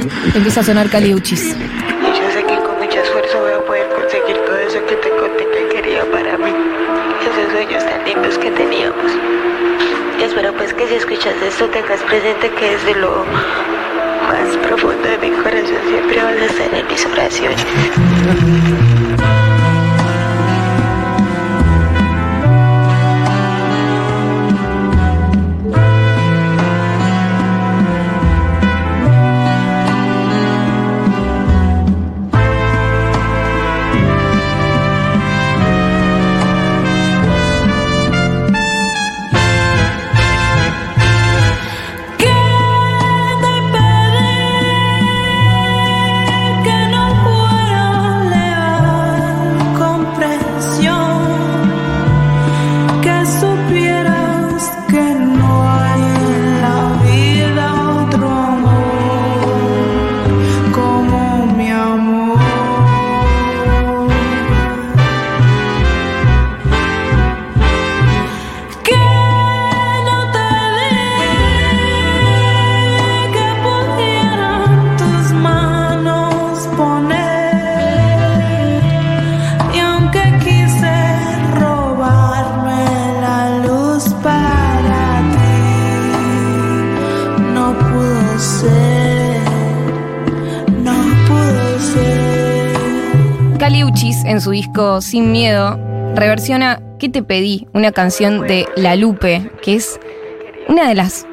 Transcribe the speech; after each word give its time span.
empieza 0.34 0.60
a 0.60 0.64
sonar 0.64 0.88
Caliuchis. 0.88 1.56
Yo 1.56 2.30
sé 2.32 2.44
que 2.44 2.56
con 2.56 2.78
mucho 2.78 3.00
esfuerzo 3.00 3.40
voy 3.40 3.52
a 3.52 3.60
poder 3.64 3.88
conseguir 3.88 4.36
todo 4.46 4.56
eso 4.58 4.84
que 4.86 4.96
te 4.96 5.10
conté 5.10 5.46
que 5.46 5.68
quería 5.74 6.04
para 6.10 6.36
mí. 6.38 6.52
Esos 7.20 7.52
sueños 7.52 7.84
tan 7.84 8.04
lindos 8.04 8.38
que 8.38 8.50
teníamos. 8.50 9.12
Y 10.18 10.22
espero 10.22 10.52
pues 10.54 10.72
que 10.74 10.86
si 10.88 10.94
escuchas 10.94 11.34
esto 11.42 11.66
tengas 11.68 12.00
presente 12.02 12.50
que 12.50 12.70
desde 12.76 12.94
lo 13.00 13.24
más 14.28 14.56
profundo 14.66 15.08
de 15.08 15.18
mi 15.18 15.30
corazón 15.30 15.80
siempre 15.88 16.22
vas 16.22 16.36
a 16.36 16.44
estar 16.44 16.74
en 16.74 16.86
mis 16.86 17.06
oraciones. 17.06 18.99
Ser 93.80 93.86
Caliuchis, 93.86 94.24
en 94.24 94.40
su 94.40 94.50
disco 94.50 95.00
Sin 95.00 95.32
Miedo, 95.32 95.78
reversiona 96.14 96.80
¿Qué 96.98 97.08
te 97.08 97.22
pedí? 97.22 97.66
Una 97.72 97.92
canción 97.92 98.46
de 98.46 98.66
La 98.76 98.94
Lupe, 98.94 99.50
que 99.62 99.74
es 99.74 99.98
una 100.68 100.86
de 100.86 100.94
las 100.94 101.26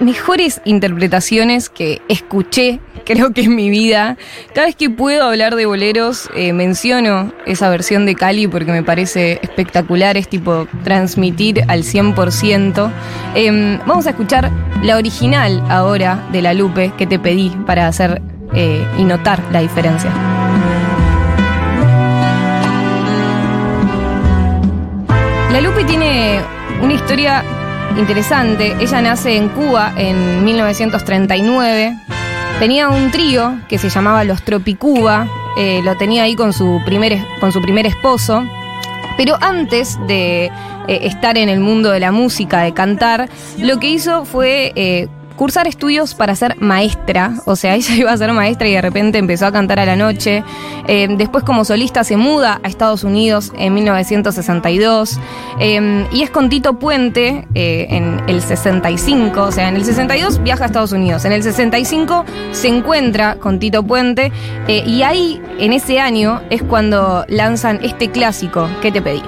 mejores 0.00 0.60
interpretaciones 0.64 1.68
que 1.68 2.02
escuché, 2.08 2.80
creo 3.06 3.32
que 3.32 3.42
en 3.42 3.54
mi 3.54 3.70
vida. 3.70 4.16
Cada 4.52 4.66
vez 4.66 4.74
que 4.74 4.90
puedo 4.90 5.22
hablar 5.22 5.54
de 5.54 5.66
boleros, 5.66 6.28
eh, 6.34 6.52
menciono 6.52 7.32
esa 7.46 7.70
versión 7.70 8.04
de 8.04 8.16
Cali 8.16 8.48
porque 8.48 8.72
me 8.72 8.82
parece 8.82 9.38
espectacular, 9.42 10.16
es 10.16 10.28
tipo 10.28 10.66
transmitir 10.82 11.62
al 11.68 11.84
100%. 11.84 12.90
Em, 13.36 13.78
vamos 13.86 14.08
a 14.08 14.10
escuchar 14.10 14.50
la 14.82 14.96
original 14.96 15.62
ahora 15.68 16.26
de 16.32 16.42
La 16.42 16.52
Lupe, 16.52 16.92
que 16.98 17.06
te 17.06 17.20
pedí 17.20 17.50
para 17.64 17.86
hacer 17.86 18.20
eh, 18.54 18.84
y 18.98 19.04
notar 19.04 19.40
la 19.52 19.60
diferencia. 19.60 20.35
La 25.56 25.62
Lupe 25.62 25.84
tiene 25.84 26.42
una 26.82 26.92
historia 26.92 27.42
interesante. 27.96 28.76
Ella 28.78 29.00
nace 29.00 29.38
en 29.38 29.48
Cuba 29.48 29.90
en 29.96 30.44
1939. 30.44 31.96
Tenía 32.58 32.90
un 32.90 33.10
trío 33.10 33.58
que 33.66 33.78
se 33.78 33.88
llamaba 33.88 34.22
Los 34.24 34.42
Tropicuba. 34.42 35.26
eh, 35.56 35.80
lo 35.82 35.96
tenía 35.96 36.24
ahí 36.24 36.36
con 36.36 36.52
su 36.52 36.82
primer, 36.84 37.16
con 37.40 37.52
su 37.52 37.62
primer 37.62 37.86
esposo. 37.86 38.44
Pero 39.16 39.38
antes 39.40 39.98
de 40.06 40.44
eh, 40.44 40.50
estar 40.88 41.38
en 41.38 41.48
el 41.48 41.60
mundo 41.60 41.90
de 41.90 42.00
la 42.00 42.12
música, 42.12 42.60
de 42.60 42.74
cantar, 42.74 43.30
lo 43.56 43.80
que 43.80 43.88
hizo 43.88 44.26
fue 44.26 44.74
eh, 44.76 45.08
cursar 45.36 45.68
estudios 45.68 46.14
para 46.14 46.34
ser 46.34 46.56
maestra. 46.60 47.34
O 47.44 47.56
sea, 47.56 47.74
ella 47.76 47.94
iba 47.94 48.12
a 48.12 48.16
ser 48.16 48.32
maestra 48.32 48.68
y 48.68 48.72
de 48.72 48.82
repente 48.82 49.18
empezó 49.18 49.46
a 49.46 49.52
cantar 49.52 49.78
a 49.78 49.86
la 49.86 49.96
noche. 49.96 50.42
Eh, 50.88 51.08
después 51.16 51.44
como 51.44 51.64
solista 51.64 52.04
se 52.04 52.16
muda 52.16 52.60
a 52.62 52.68
Estados 52.68 53.04
Unidos 53.04 53.52
en 53.58 53.74
1962. 53.74 55.18
Eh, 55.60 56.06
y 56.12 56.22
es 56.22 56.30
con 56.30 56.48
Tito 56.48 56.78
Puente 56.78 57.46
eh, 57.54 57.86
en 57.90 58.22
el 58.26 58.42
65. 58.42 59.42
O 59.42 59.52
sea, 59.52 59.68
en 59.68 59.76
el 59.76 59.84
62 59.84 60.42
viaja 60.42 60.64
a 60.64 60.66
Estados 60.66 60.92
Unidos. 60.92 61.24
En 61.24 61.32
el 61.32 61.42
65 61.42 62.24
se 62.52 62.68
encuentra 62.68 63.36
con 63.36 63.58
Tito 63.58 63.82
Puente. 63.82 64.32
y 64.66 65.02
ahí, 65.02 65.40
en 65.58 65.72
ese 65.72 66.00
año, 66.00 66.42
es 66.50 66.62
cuando 66.62 67.24
lanzan 67.28 67.80
este 67.82 68.10
clásico 68.10 68.68
que 68.80 68.90
te 68.90 69.02
pedí. 69.02 69.22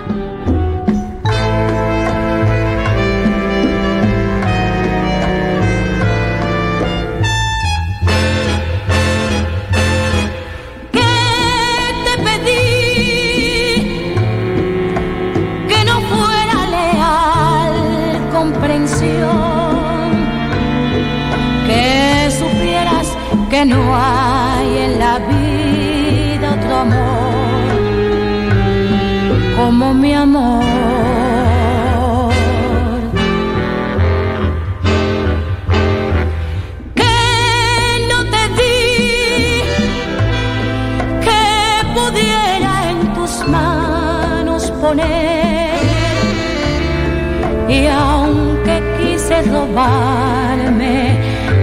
Robarme 49.79 51.19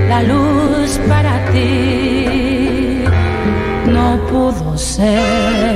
la 0.07 0.23
luz 0.23 0.99
para 1.09 1.33
ti, 1.51 3.03
no 3.87 4.07
pudo 4.29 4.77
ser. 4.77 5.74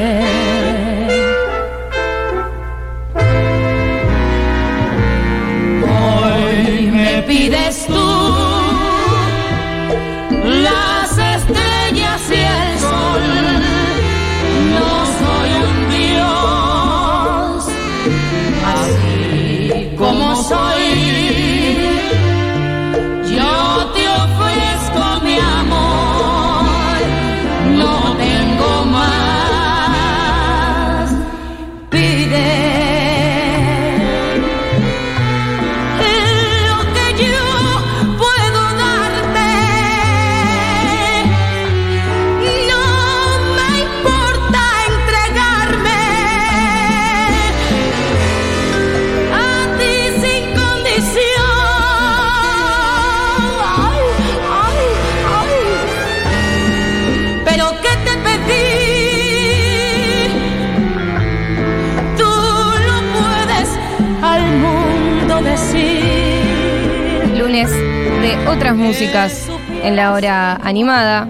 Músicas 68.99 69.47
en 69.81 69.95
la 69.95 70.11
hora 70.11 70.55
animada. 70.55 71.25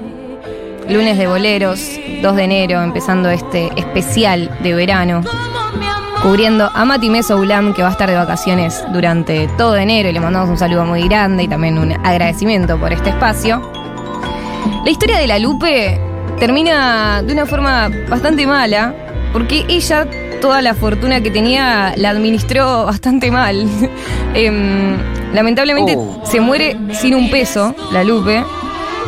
Lunes 0.90 1.20
de 1.20 1.28
boleros, 1.28 2.00
2 2.20 2.36
de 2.36 2.44
enero, 2.44 2.82
empezando 2.82 3.30
este 3.30 3.70
especial 3.76 4.50
de 4.64 4.74
verano. 4.74 5.22
Cubriendo 6.24 6.72
a 6.74 6.84
Mati 6.84 7.12
Meso 7.12 7.38
Ulam, 7.38 7.76
que 7.76 7.84
va 7.84 7.90
a 7.90 7.92
estar 7.92 8.10
de 8.10 8.16
vacaciones 8.16 8.84
durante 8.92 9.48
todo 9.50 9.78
enero, 9.78 10.10
y 10.10 10.14
le 10.14 10.20
mandamos 10.20 10.50
un 10.50 10.58
saludo 10.58 10.84
muy 10.84 11.08
grande 11.08 11.44
y 11.44 11.48
también 11.48 11.78
un 11.78 11.92
agradecimiento 11.92 12.76
por 12.80 12.92
este 12.92 13.12
espacio. 13.12 13.62
La 14.84 14.90
historia 14.90 15.20
de 15.20 15.28
la 15.28 15.38
Lupe 15.38 16.02
termina 16.40 17.22
de 17.22 17.34
una 17.34 17.46
forma 17.46 17.92
bastante 18.10 18.48
mala, 18.48 18.96
porque 19.32 19.64
ella 19.70 20.08
toda 20.42 20.64
la 20.64 20.74
fortuna 20.74 21.22
que 21.22 21.30
tenía 21.30 21.94
la 21.98 22.10
administró 22.10 22.86
bastante 22.86 23.30
mal. 23.30 23.68
Em, 24.34 24.98
lamentablemente 25.34 25.96
Oh. 25.98 26.22
se 26.26 26.40
muere 26.40 26.78
sin 26.94 27.16
un 27.16 27.30
peso, 27.30 27.76
la 27.92 28.04
Lupe. 28.04 28.44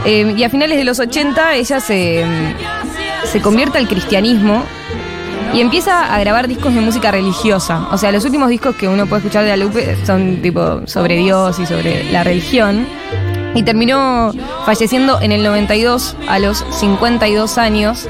Em, 0.05 0.37
y 0.37 0.43
a 0.43 0.49
finales 0.49 0.77
de 0.77 0.83
los 0.83 0.99
80 0.99 1.55
ella 1.55 1.79
se, 1.79 2.21
em, 2.21 2.53
se 3.23 3.39
convierte 3.41 3.77
al 3.77 3.87
cristianismo 3.87 4.63
y 5.53 5.59
empieza 5.61 6.13
a 6.13 6.19
grabar 6.19 6.47
discos 6.47 6.73
de 6.73 6.81
música 6.81 7.11
religiosa. 7.11 7.87
O 7.91 7.97
sea, 7.97 8.11
los 8.11 8.25
últimos 8.25 8.49
discos 8.49 8.75
que 8.75 8.87
uno 8.87 9.05
puede 9.05 9.19
escuchar 9.21 9.43
de 9.43 9.49
la 9.49 9.57
Lupe 9.57 9.97
son 10.05 10.41
tipo 10.41 10.81
sobre 10.87 11.17
Dios 11.17 11.59
y 11.59 11.65
sobre 11.65 12.11
la 12.11 12.23
religión. 12.23 12.87
Y 13.53 13.63
terminó 13.63 14.31
falleciendo 14.65 15.19
en 15.21 15.33
el 15.33 15.43
92 15.43 16.15
a 16.29 16.39
los 16.39 16.65
52 16.71 17.57
años. 17.57 18.07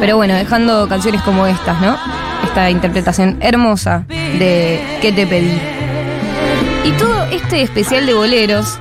Pero 0.00 0.16
bueno, 0.16 0.34
dejando 0.34 0.88
canciones 0.88 1.20
como 1.22 1.46
estas, 1.46 1.80
¿no? 1.82 1.96
Esta 2.44 2.70
interpretación 2.70 3.36
hermosa 3.40 4.04
de 4.08 4.80
¿Qué 5.02 5.12
te 5.12 5.26
pedí? 5.26 5.60
Y 6.84 6.90
todo 6.92 7.23
este 7.44 7.60
especial 7.60 8.06
de 8.06 8.14
boleros 8.14 8.78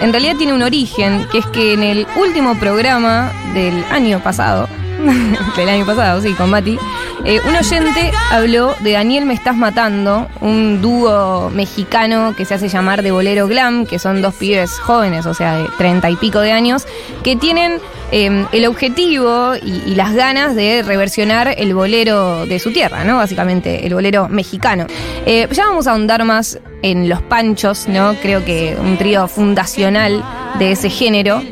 en 0.00 0.10
realidad 0.10 0.36
tiene 0.36 0.54
un 0.54 0.62
origen, 0.62 1.26
que 1.30 1.38
es 1.38 1.46
que 1.46 1.74
en 1.74 1.82
el 1.82 2.06
último 2.16 2.58
programa 2.58 3.30
del 3.52 3.84
año 3.90 4.20
pasado, 4.20 4.68
del 5.56 5.68
año 5.68 5.84
pasado, 5.84 6.22
sí, 6.22 6.32
con 6.32 6.48
Mati, 6.48 6.78
eh, 7.24 7.40
un 7.46 7.54
oyente 7.54 8.10
habló 8.30 8.74
de 8.80 8.92
Daniel 8.92 9.26
Me 9.26 9.34
Estás 9.34 9.56
Matando, 9.56 10.28
un 10.40 10.80
dúo 10.80 11.50
mexicano 11.50 12.34
que 12.36 12.46
se 12.46 12.54
hace 12.54 12.68
llamar 12.68 13.02
de 13.02 13.10
Bolero 13.10 13.48
Glam, 13.48 13.84
que 13.84 13.98
son 13.98 14.22
dos 14.22 14.34
pibes 14.34 14.70
jóvenes, 14.78 15.26
o 15.26 15.34
sea, 15.34 15.58
de 15.58 15.68
treinta 15.76 16.08
y 16.08 16.16
pico 16.16 16.40
de 16.40 16.52
años, 16.52 16.86
que 17.22 17.36
tienen 17.36 17.80
eh, 18.12 18.46
el 18.52 18.66
objetivo 18.66 19.56
y, 19.56 19.82
y 19.86 19.94
las 19.94 20.14
ganas 20.14 20.54
de 20.54 20.82
reversionar 20.82 21.54
el 21.56 21.74
bolero 21.74 22.46
de 22.46 22.58
su 22.60 22.72
tierra, 22.72 23.04
¿no? 23.04 23.16
Básicamente, 23.16 23.86
el 23.86 23.92
bolero 23.92 24.28
mexicano. 24.28 24.86
Eh, 25.26 25.48
ya 25.50 25.66
vamos 25.66 25.86
a 25.86 25.92
ahondar 25.92 26.24
más 26.24 26.58
en 26.82 27.08
Los 27.08 27.22
Panchos, 27.22 27.88
¿no? 27.88 28.14
Creo 28.22 28.44
que 28.44 28.76
un 28.80 28.96
trío 28.96 29.26
fundacional 29.28 30.22
de 30.58 30.72
ese 30.72 30.90
género. 30.90 31.42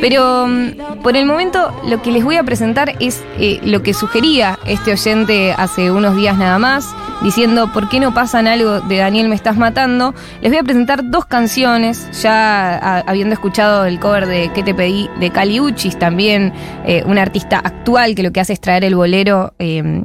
Pero 0.00 0.46
mm, 0.46 1.02
por 1.02 1.16
el 1.16 1.26
momento 1.26 1.72
lo 1.86 2.00
que 2.02 2.10
les 2.10 2.24
voy 2.24 2.36
a 2.36 2.42
presentar 2.42 2.94
es 3.00 3.22
eh, 3.38 3.60
lo 3.62 3.82
que 3.82 3.94
sugería 3.94 4.58
este 4.66 4.92
oyente 4.92 5.52
hace 5.52 5.90
unos 5.90 6.16
días 6.16 6.38
nada 6.38 6.58
más, 6.58 6.86
diciendo 7.22 7.70
¿por 7.72 7.88
qué 7.88 8.00
no 8.00 8.14
pasan 8.14 8.46
algo 8.46 8.80
de 8.80 8.96
Daniel 8.96 9.28
Me 9.28 9.34
Estás 9.34 9.56
Matando? 9.56 10.14
Les 10.40 10.50
voy 10.50 10.58
a 10.58 10.62
presentar 10.62 11.10
dos 11.10 11.26
canciones, 11.26 12.08
ya 12.22 13.00
habiendo 13.00 13.34
escuchado 13.34 13.84
el 13.84 14.00
cover 14.00 14.26
de 14.26 14.50
¿Qué 14.54 14.62
te 14.62 14.74
pedí? 14.74 15.08
de 15.18 15.30
Cali 15.30 15.60
Uchis, 15.60 15.98
también 15.98 16.52
eh, 16.86 17.02
un 17.04 17.18
artista 17.18 17.58
actual 17.58 18.14
que 18.14 18.22
lo 18.22 18.32
que 18.32 18.40
hace 18.40 18.54
es 18.54 18.60
traer 18.60 18.84
el 18.84 18.94
bolero 18.94 19.52
eh, 19.58 20.02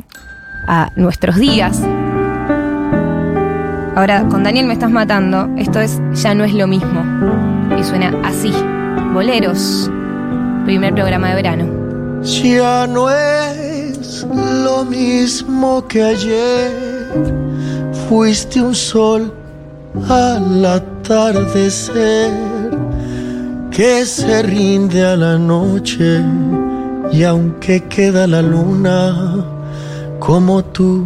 a 0.68 0.92
nuestros 0.96 1.38
días. 1.38 1.82
Ahora, 3.96 4.28
con 4.28 4.44
Daniel 4.44 4.66
me 4.66 4.74
estás 4.74 4.92
matando, 4.92 5.48
esto 5.58 5.80
es 5.80 6.02
Ya 6.14 6.36
no 6.36 6.44
es 6.44 6.54
lo 6.54 6.68
mismo. 6.68 7.02
Y 7.80 7.84
suena 7.84 8.14
así. 8.26 8.52
Boleros. 9.14 9.90
Primer 10.66 10.94
programa 10.94 11.30
de 11.30 11.36
verano. 11.36 12.22
Ya 12.22 12.88
no 12.88 13.10
es 13.10 14.28
lo 14.64 14.84
mismo 14.84 15.88
que 15.88 16.04
ayer. 16.04 16.72
Fuiste 18.10 18.62
un 18.62 18.76
sol 18.76 19.32
al 20.10 20.66
atardecer 20.66 22.32
que 23.72 24.06
se 24.06 24.44
rinde 24.44 25.06
a 25.06 25.16
la 25.16 25.38
noche 25.38 26.22
y 27.12 27.24
aunque 27.24 27.84
queda 27.84 28.28
la 28.28 28.42
luna, 28.42 29.46
como 30.26 30.64
tú 30.66 31.06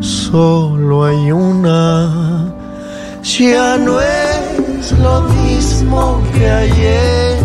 solo 0.00 1.04
hay 1.04 1.30
una. 1.30 2.52
Ya 3.22 3.76
no 3.76 4.00
es 4.00 4.92
lo 4.98 5.20
mismo 5.44 6.20
que 6.34 6.50
ayer 6.50 7.36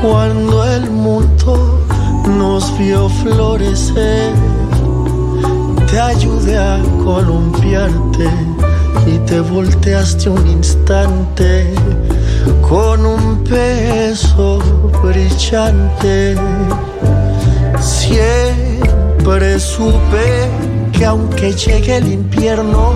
cuando 0.00 0.64
el 0.64 0.90
mundo 0.90 1.80
nos 2.26 2.76
vio 2.76 3.08
florecer. 3.08 4.32
Te 5.88 6.00
ayudé 6.00 6.58
a 6.58 6.80
columpiarte 7.04 8.28
y 9.06 9.18
te 9.26 9.40
volteaste 9.40 10.28
un 10.28 10.46
instante 10.48 11.72
con 12.68 13.06
un 13.06 13.44
beso 13.44 14.58
brillante. 15.02 16.36
Siempre 19.24 19.60
supe 19.60 20.50
que 20.92 21.04
aunque 21.04 21.52
llegue 21.52 21.98
el 21.98 22.12
invierno, 22.12 22.92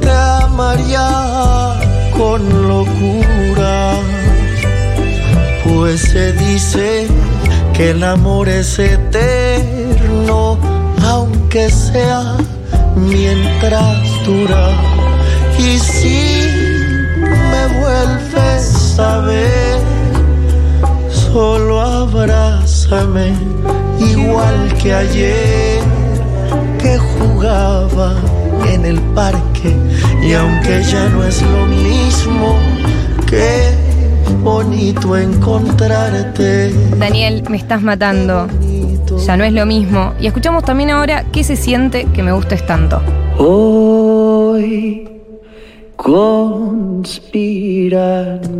te 0.00 0.10
amaría 0.10 1.76
con 2.16 2.40
locura. 2.66 3.92
Pues 5.64 6.00
se 6.00 6.32
dice 6.32 7.08
que 7.74 7.90
el 7.90 8.02
amor 8.02 8.48
es 8.48 8.78
eterno, 8.78 10.56
aunque 11.04 11.68
sea 11.68 12.38
mientras 12.96 14.24
dura. 14.24 14.70
Y 15.58 15.78
si 15.78 17.04
me 17.20 17.80
vuelves 17.80 18.98
a 18.98 19.18
ver, 19.18 19.78
solo 21.10 21.82
abrázame, 21.82 23.51
igual 24.10 24.74
que 24.82 24.92
ayer 24.92 25.80
que 26.78 26.98
jugaba 26.98 28.16
en 28.72 28.84
el 28.84 29.00
parque. 29.14 29.74
Y 30.22 30.32
aunque 30.32 30.82
ya 30.82 31.08
no 31.08 31.24
es 31.24 31.40
lo 31.42 31.66
mismo, 31.66 32.56
qué 33.28 33.74
bonito 34.42 35.16
encontrarte. 35.16 36.72
Daniel, 36.96 37.44
me 37.48 37.56
estás 37.56 37.82
matando. 37.82 38.48
Ya 39.26 39.36
no 39.36 39.44
es 39.44 39.52
lo 39.52 39.66
mismo. 39.66 40.14
Y 40.20 40.26
escuchamos 40.26 40.64
también 40.64 40.90
ahora 40.90 41.26
qué 41.32 41.44
se 41.44 41.54
siente 41.56 42.06
que 42.14 42.22
me 42.22 42.32
gustes 42.32 42.64
tanto. 42.66 43.00
Hoy 43.38 45.08
conspiran 45.96 47.10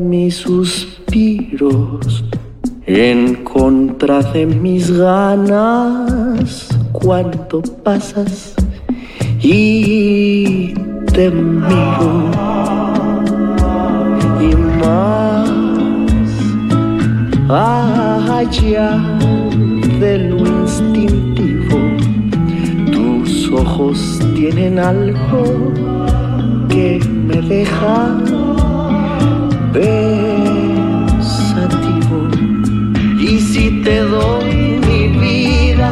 mis 0.09 0.37
suspiros 0.37 2.23
en 2.95 3.37
contra 3.37 4.23
de 4.23 4.45
mis 4.45 4.91
ganas 4.91 6.69
cuando 6.93 7.63
pasas 7.83 8.55
y 9.41 10.75
te 11.15 11.31
miro 11.31 12.31
y 14.41 14.55
más 14.83 15.49
allá 17.49 19.01
de 19.99 20.19
lo 20.29 20.39
instintivo 20.39 21.79
tus 22.93 23.51
ojos 23.53 24.21
tienen 24.35 24.79
algo 24.79 25.73
que 26.69 27.01
me 27.09 27.41
deja 27.41 28.19
pensativo. 29.73 30.42
Si 33.53 33.71
te 33.83 34.01
doy 34.01 34.81
mi 34.89 35.09
vida 35.09 35.91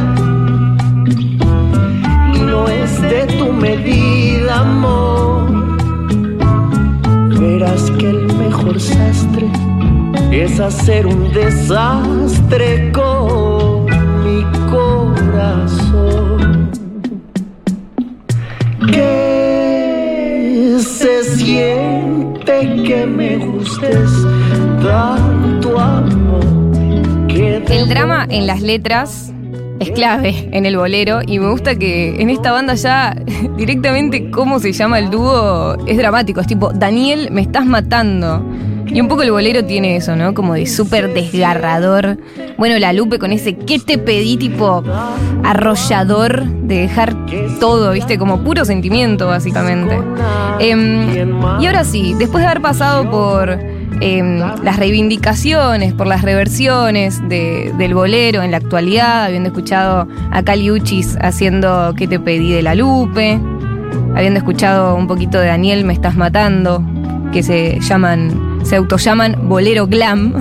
y 2.33 2.39
no 2.39 2.67
es 2.67 2.99
de 3.03 3.27
tu 3.37 3.53
medida, 3.53 4.61
amor, 4.61 5.77
verás 7.39 7.91
que 7.99 8.09
el 8.09 8.33
mejor 8.33 8.79
sastre 8.79 9.47
es 10.31 10.59
hacer 10.59 11.05
un 11.05 11.31
desastre 11.33 12.91
con 12.91 13.85
mi 14.23 14.43
corazón. 14.71 16.41
Que 18.91 20.77
se 20.79 21.23
siente 21.35 22.83
que 22.87 23.05
me 23.05 23.37
gustes. 23.37 24.09
El 27.71 27.87
drama 27.87 28.27
en 28.29 28.47
las 28.47 28.61
letras 28.61 29.31
es 29.79 29.91
clave 29.91 30.49
en 30.51 30.65
el 30.65 30.75
bolero 30.75 31.21
y 31.25 31.39
me 31.39 31.49
gusta 31.49 31.75
que 31.75 32.21
en 32.21 32.29
esta 32.29 32.51
banda 32.51 32.73
ya 32.73 33.15
directamente 33.57 34.29
cómo 34.29 34.59
se 34.59 34.73
llama 34.73 34.99
el 34.99 35.09
dúo 35.09 35.77
es 35.87 35.97
dramático. 35.97 36.41
Es 36.41 36.47
tipo, 36.47 36.73
Daniel, 36.73 37.29
me 37.31 37.39
estás 37.39 37.65
matando. 37.65 38.45
Y 38.87 38.99
un 38.99 39.07
poco 39.07 39.21
el 39.23 39.31
bolero 39.31 39.63
tiene 39.63 39.95
eso, 39.95 40.17
¿no? 40.17 40.33
Como 40.33 40.53
de 40.53 40.65
súper 40.65 41.13
desgarrador. 41.13 42.17
Bueno, 42.57 42.77
la 42.77 42.91
Lupe 42.91 43.19
con 43.19 43.31
ese 43.31 43.55
¿qué 43.55 43.79
te 43.79 43.97
pedí? 43.97 44.35
tipo 44.35 44.83
arrollador 45.45 46.43
de 46.43 46.79
dejar 46.79 47.15
todo, 47.61 47.93
¿viste? 47.93 48.17
Como 48.17 48.43
puro 48.43 48.65
sentimiento, 48.65 49.27
básicamente. 49.27 49.97
Em, 50.59 51.31
y 51.61 51.65
ahora 51.65 51.85
sí, 51.85 52.15
después 52.19 52.43
de 52.43 52.49
haber 52.49 52.61
pasado 52.61 53.09
por 53.09 53.57
em, 54.01 54.39
las 54.63 54.77
reivindicaciones, 54.77 55.93
por 55.93 56.07
las 56.07 56.21
reversiones 56.23 57.21
de- 57.29 57.71
del 57.77 57.93
bolero 57.93 58.41
en 58.43 58.51
la 58.51 58.57
actualidad, 58.57 59.25
habiendo 59.25 59.49
escuchado 59.49 60.07
a 60.31 60.43
Cali 60.43 60.71
Uchis 60.71 61.17
haciendo 61.21 61.93
¿Qué 61.95 62.07
te 62.07 62.19
pedí? 62.19 62.51
de 62.53 62.61
la 62.63 62.75
Lupe, 62.75 63.39
habiendo 64.15 64.39
escuchado 64.39 64.95
un 64.95 65.07
poquito 65.07 65.39
de 65.39 65.47
Daniel 65.47 65.85
Me 65.85 65.93
estás 65.93 66.15
matando, 66.17 66.83
que 67.31 67.43
se 67.43 67.79
llaman, 67.79 68.59
se 68.63 68.75
autollaman 68.75 69.47
bolero 69.47 69.87
glam. 69.87 70.33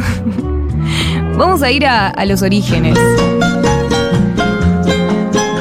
Vamos 1.38 1.62
a 1.62 1.70
ir 1.70 1.86
a, 1.86 2.08
a 2.08 2.24
los 2.24 2.42
orígenes. 2.42 2.98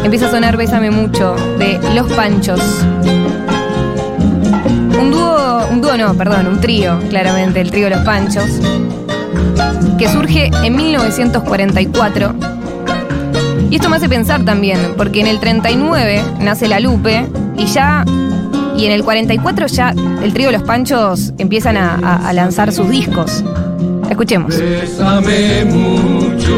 Empieza 0.04 0.28
a 0.28 0.32
sonar 0.32 0.58
Bésame 0.58 0.90
mucho 0.92 1.36
de 1.60 1.80
Los 1.94 2.12
Panchos. 2.14 2.60
Un 5.00 5.12
dúo, 5.12 5.29
un 5.72 5.82
dúo 5.82 5.98
no, 5.98 6.14
perdón, 6.16 6.48
un 6.48 6.62
trío, 6.62 7.00
claramente, 7.10 7.62
el 7.62 7.72
trío 7.72 7.90
Los 7.90 8.02
Panchos, 8.02 8.50
que 9.98 10.08
surge 10.08 10.52
en 10.64 10.76
1944. 10.76 12.36
Y 13.70 13.76
esto 13.76 13.90
me 13.90 13.98
hace 13.98 14.10
pensar 14.10 14.44
también, 14.46 14.96
porque 14.98 15.22
en 15.22 15.28
el 15.28 15.40
39 15.40 16.24
nace 16.40 16.68
La 16.68 16.80
Lupe 16.80 17.28
y 17.58 17.66
ya 17.66 18.04
y 18.80 18.86
en 18.86 18.94
el 18.94 19.04
44 19.04 19.68
ya 19.68 19.94
el 20.24 20.34
trío 20.34 20.52
Los 20.52 20.64
Panchos 20.64 21.34
empiezan 21.38 21.76
a, 21.78 22.32
lanzar 22.34 22.72
sus 22.72 22.90
discos. 22.90 23.44
Escuchemos. 24.10 24.56
Mucho, 25.66 26.58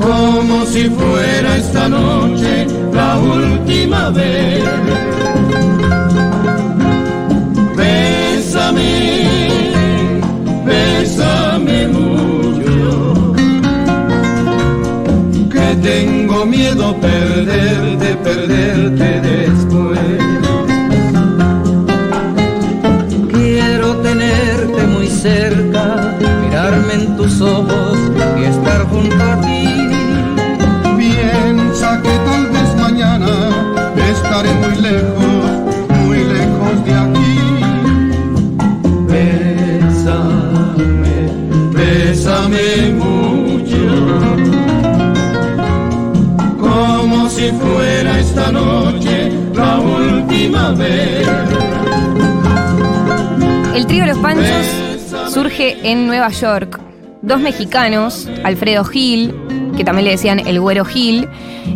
como 0.00 0.66
si 0.66 0.90
fuera 0.90 1.56
esta 1.56 1.88
noche 1.88 2.66
la 2.92 3.18
última 3.18 4.10
vez. 4.10 4.64
Bésame, 10.64 11.88
mucho, 11.88 13.34
que 15.50 15.76
tengo 15.82 16.46
miedo 16.46 16.96
perderte, 17.00 18.14
perderte 18.24 19.20
después. 19.20 19.98
Quiero 23.32 23.96
tenerte 23.96 24.86
muy 24.94 25.06
cerca, 25.08 26.14
mirarme 26.42 26.94
en 26.94 27.16
tus 27.16 27.40
ojos 27.40 27.98
y 28.40 28.44
estar 28.44 28.86
junto 28.88 29.22
a 29.22 29.40
ti. 29.40 29.65
Bésame 42.26 42.92
mucho, 42.92 43.76
como 46.58 47.28
si 47.30 47.52
fuera 47.52 48.18
esta 48.18 48.50
noche 48.50 49.30
la 49.54 49.78
última 49.78 50.72
vez. 50.72 51.28
El 53.74 53.86
trío 53.86 54.06
Los 54.06 54.18
Panchos 54.18 54.66
surge 55.32 55.76
en 55.88 56.06
Nueva 56.06 56.30
York. 56.30 56.80
Dos 57.22 57.40
mexicanos, 57.40 58.28
Alfredo 58.44 58.84
Gil, 58.84 59.34
que 59.76 59.84
también 59.84 60.06
le 60.06 60.10
decían 60.12 60.40
el 60.40 60.60
Güero 60.60 60.84
Gil, 60.84 61.28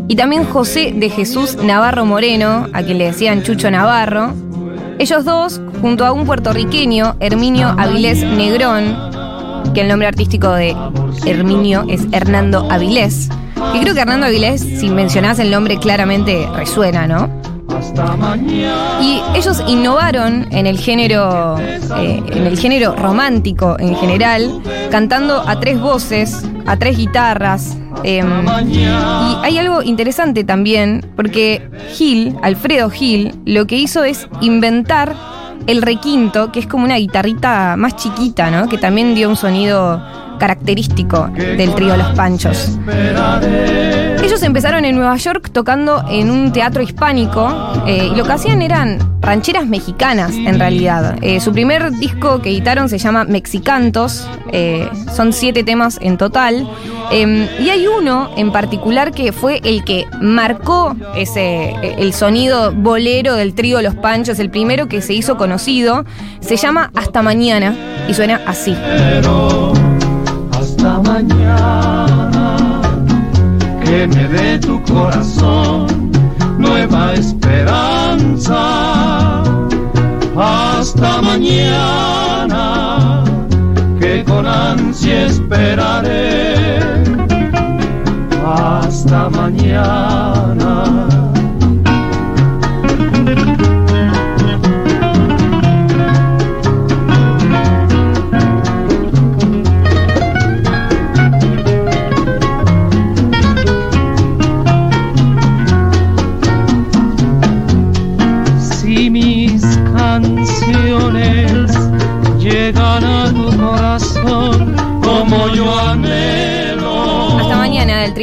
y 0.09 0.17
también 0.17 0.45
José 0.45 0.93
de 0.97 1.11
Jesús 1.11 1.57
Navarro 1.63 2.05
Moreno, 2.05 2.67
a 2.73 2.83
quien 2.83 2.99
le 2.99 3.07
decían 3.07 3.43
Chucho 3.43 3.71
Navarro. 3.71 4.33
Ellos 4.99 5.25
dos, 5.25 5.61
junto 5.81 6.05
a 6.05 6.13
un 6.13 6.27
puertorriqueño, 6.27 7.17
Herminio 7.21 7.75
Avilés 7.79 8.23
Negrón, 8.23 9.11
que 9.75 9.83
el 9.83 9.89
nombre 9.89 10.09
artístico 10.09 10.53
de 10.53 10.75
Herminio 11.27 11.85
es 11.89 12.07
Hernando 12.13 12.67
Avilés. 12.71 13.29
Y 13.75 13.81
creo 13.81 13.95
que 13.95 14.01
Hernando 14.01 14.27
Avilés, 14.27 14.61
si 14.61 14.89
mencionás 14.89 15.39
el 15.39 15.51
nombre, 15.51 15.79
claramente 15.79 16.49
resuena, 16.55 17.07
¿no? 17.07 17.29
Y 19.01 19.21
ellos 19.35 19.63
innovaron 19.67 20.47
en 20.51 20.67
el 20.67 20.79
género, 20.79 21.59
eh, 21.59 22.23
en 22.33 22.47
el 22.47 22.59
género 22.59 22.95
romántico 22.97 23.77
en 23.79 23.95
general, 23.97 24.63
cantando 24.91 25.43
a 25.47 25.59
tres 25.61 25.81
voces, 25.81 26.43
a 26.67 26.77
tres 26.77 26.97
guitarras. 26.97 27.77
em, 28.03 28.47
y 28.73 29.37
hay 29.43 29.59
algo 29.59 29.83
interesante 29.83 30.43
también, 30.43 31.05
porque 31.17 31.69
Gil, 31.93 32.35
Alfredo 32.43 32.89
Gil, 32.89 33.35
lo 33.45 33.67
que 33.67 33.77
hizo 33.77 34.05
es 34.05 34.27
inventar 34.41 35.15
el 35.67 35.83
requinto, 35.83 36.53
que 36.53 36.61
es 36.61 36.67
como 36.67 36.85
una 36.85 36.97
guitarrita 36.97 37.77
más 37.77 37.97
chiquita, 37.97 38.51
¿no? 38.51 38.69
Que 38.69 38.79
también 38.79 39.15
dio 39.15 39.29
un 39.29 39.37
sonido 39.37 40.03
característico 40.39 41.29
del 41.29 41.75
trío 41.75 41.97
Los 41.97 42.09
Panchos. 42.15 42.79
Ellos 44.31 44.45
empezaron 44.45 44.85
en 44.85 44.95
Nueva 44.95 45.17
York 45.17 45.51
tocando 45.51 46.05
en 46.09 46.31
un 46.31 46.53
teatro 46.53 46.85
hispánico 46.85 47.53
eh, 47.85 48.11
y 48.13 48.15
lo 48.15 48.23
que 48.23 48.31
hacían 48.31 48.63
eran 48.63 49.19
rancheras 49.21 49.67
mexicanas 49.67 50.31
en 50.31 50.57
realidad. 50.57 51.17
Eh, 51.21 51.41
su 51.41 51.51
primer 51.53 51.91
disco 51.99 52.41
que 52.41 52.51
editaron 52.51 52.89
se 52.89 52.99
llama 52.99 53.25
Mexicantos, 53.25 54.29
eh, 54.53 54.89
son 55.13 55.33
siete 55.33 55.65
temas 55.65 55.99
en 56.01 56.17
total 56.17 56.71
eh, 57.11 57.49
y 57.59 57.71
hay 57.71 57.89
uno 57.89 58.31
en 58.37 58.53
particular 58.53 59.11
que 59.11 59.33
fue 59.33 59.61
el 59.65 59.83
que 59.83 60.07
marcó 60.21 60.95
ese, 61.17 61.71
eh, 61.83 61.97
el 61.99 62.13
sonido 62.13 62.71
bolero 62.73 63.35
del 63.35 63.53
trío 63.53 63.83
Los 63.83 63.97
Panchos, 63.97 64.39
el 64.39 64.49
primero 64.49 64.87
que 64.87 65.03
se 65.03 65.13
hizo 65.13 65.37
conocido, 65.37 66.05
se 66.39 66.57
llama 66.57 66.93
Hasta 66.95 67.21
Mañana 67.23 67.75
y 68.09 68.15
suena 68.15 68.41
así. 68.47 68.77
Hasta 70.53 71.01
mañana 71.01 72.00
que 74.01 74.07
me 74.07 74.29
dé 74.29 74.59
tu 74.59 74.83
corazón 74.83 76.11
nueva 76.59 77.13
esperanza. 77.13 78.63
Hasta 80.35 81.21
mañana 81.21 82.65
que 84.01 84.25
con 84.25 84.47
ansia 84.47 85.27
esperaré. 85.27 86.79
Hasta 88.43 89.29
mañana. 89.29 90.50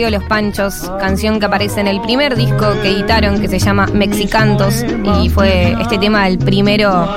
Los 0.09 0.23
Panchos, 0.23 0.89
canción 0.99 1.39
que 1.39 1.45
aparece 1.47 1.81
en 1.81 1.87
el 1.87 1.99
primer 2.01 2.35
disco 2.35 2.73
que 2.81 2.91
editaron 2.91 3.41
que 3.41 3.47
se 3.47 3.59
llama 3.59 3.87
Mexicantos 3.87 4.85
y 5.21 5.29
fue 5.29 5.75
este 5.81 5.97
tema 5.97 6.27
el 6.27 6.37
primero 6.37 7.07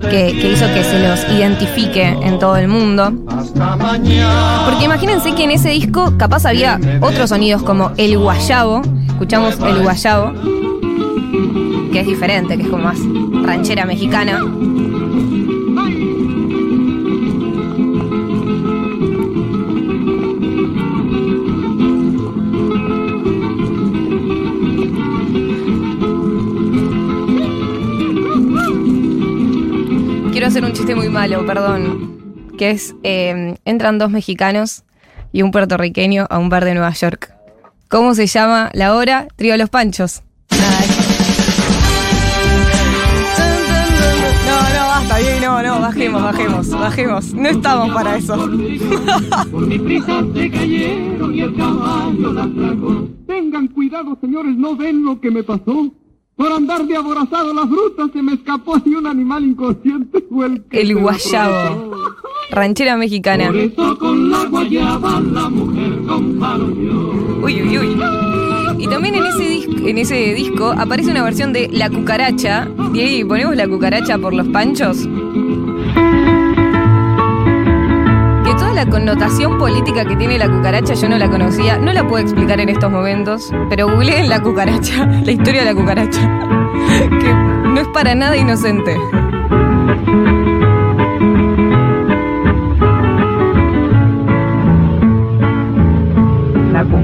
que, 0.00 0.36
que 0.40 0.52
hizo 0.52 0.66
que 0.74 0.82
se 0.82 0.98
los 0.98 1.24
identifique 1.30 2.04
en 2.04 2.38
todo 2.38 2.56
el 2.56 2.68
mundo. 2.68 3.12
Porque 4.64 4.84
imagínense 4.84 5.34
que 5.34 5.44
en 5.44 5.52
ese 5.52 5.70
disco 5.70 6.14
capaz 6.16 6.44
había 6.46 6.80
otros 7.00 7.30
sonidos 7.30 7.62
como 7.62 7.92
el 7.96 8.18
guayabo, 8.18 8.82
escuchamos 9.06 9.58
el 9.60 9.82
guayabo, 9.82 10.32
que 11.92 12.00
es 12.00 12.06
diferente, 12.06 12.56
que 12.56 12.64
es 12.64 12.68
como 12.68 12.84
más 12.84 12.98
ranchera 13.44 13.84
mexicana. 13.84 14.40
Hacer 30.62 30.70
un 30.70 30.72
chiste 30.76 30.94
muy 30.94 31.08
malo, 31.08 31.44
perdón. 31.44 32.52
Que 32.56 32.70
es, 32.70 32.94
eh, 33.02 33.56
entran 33.64 33.98
dos 33.98 34.10
mexicanos 34.10 34.84
y 35.32 35.42
un 35.42 35.50
puertorriqueño 35.50 36.26
a 36.30 36.38
un 36.38 36.48
bar 36.48 36.64
de 36.64 36.74
Nueva 36.74 36.92
York. 36.92 37.34
¿Cómo 37.88 38.14
se 38.14 38.26
llama 38.26 38.70
la 38.72 38.94
hora? 38.94 39.26
Trío 39.36 39.56
Los 39.56 39.70
Panchos. 39.70 40.22
No, 40.50 40.58
no, 44.60 44.86
basta, 44.86 45.02
está 45.02 45.18
bien, 45.18 45.42
no, 45.42 45.62
no, 45.62 45.80
bajemos, 45.80 46.22
bajemos, 46.22 46.70
bajemos. 46.70 47.34
No 47.34 47.48
estamos 47.48 47.90
para 47.90 48.16
eso. 48.16 48.36
Por 49.50 49.66
mi 49.66 49.78
prisa 49.78 50.24
se 50.34 50.50
cayeron 50.50 51.34
y 51.34 51.40
el 51.40 51.56
caballo 51.56 52.32
las 52.32 52.54
tragó. 52.54 53.08
Tengan 53.26 53.68
cuidado, 53.68 54.16
señores, 54.20 54.56
no 54.56 54.76
ven 54.76 55.04
lo 55.04 55.20
que 55.20 55.30
me 55.30 55.42
pasó. 55.42 55.92
Por 56.42 56.52
andar 56.52 56.84
de 56.84 56.96
aborazado 56.96 57.54
las 57.54 57.68
frutas 57.68 58.10
se 58.12 58.20
me 58.20 58.32
escapó 58.32 58.76
y 58.84 58.96
un 58.96 59.06
animal 59.06 59.44
inconsciente 59.44 60.24
fue 60.28 60.46
el 60.46 60.64
que 60.64 60.80
El 60.80 60.98
guayabo. 60.98 61.92
Ranchera 62.50 62.96
mexicana. 62.96 63.46
Por 63.46 63.56
eso 63.58 63.96
con 63.96 64.28
la 64.28 64.44
guayaba 64.46 65.20
la 65.20 65.48
mujer 65.48 66.00
compartió. 66.04 67.12
Uy, 67.44 67.62
uy, 67.62 67.78
uy. 67.78 67.96
Y 68.76 68.88
también 68.88 69.14
en 69.14 69.26
ese, 69.26 69.88
en 69.88 69.98
ese 69.98 70.34
disco 70.34 70.74
aparece 70.76 71.12
una 71.12 71.22
versión 71.22 71.52
de 71.52 71.68
La 71.70 71.88
Cucaracha. 71.88 72.68
Y 72.92 72.98
ahí 72.98 73.22
ponemos 73.22 73.54
La 73.54 73.68
Cucaracha 73.68 74.18
por 74.18 74.34
los 74.34 74.48
panchos. 74.48 75.08
La 78.84 78.90
connotación 78.90 79.58
política 79.58 80.04
que 80.04 80.16
tiene 80.16 80.38
la 80.38 80.48
cucaracha 80.48 80.94
yo 80.94 81.08
no 81.08 81.16
la 81.16 81.30
conocía. 81.30 81.78
No 81.78 81.92
la 81.92 82.08
puedo 82.08 82.20
explicar 82.20 82.58
en 82.58 82.68
estos 82.68 82.90
momentos. 82.90 83.52
Pero 83.68 83.88
googleé 83.88 84.26
la 84.26 84.42
cucaracha, 84.42 85.06
la 85.24 85.30
historia 85.30 85.60
de 85.60 85.72
la 85.72 85.74
cucaracha. 85.74 86.20
Que 87.20 87.32
no 87.32 87.80
es 87.80 87.88
para 87.88 88.14
nada 88.14 88.36
inocente. 88.36 88.96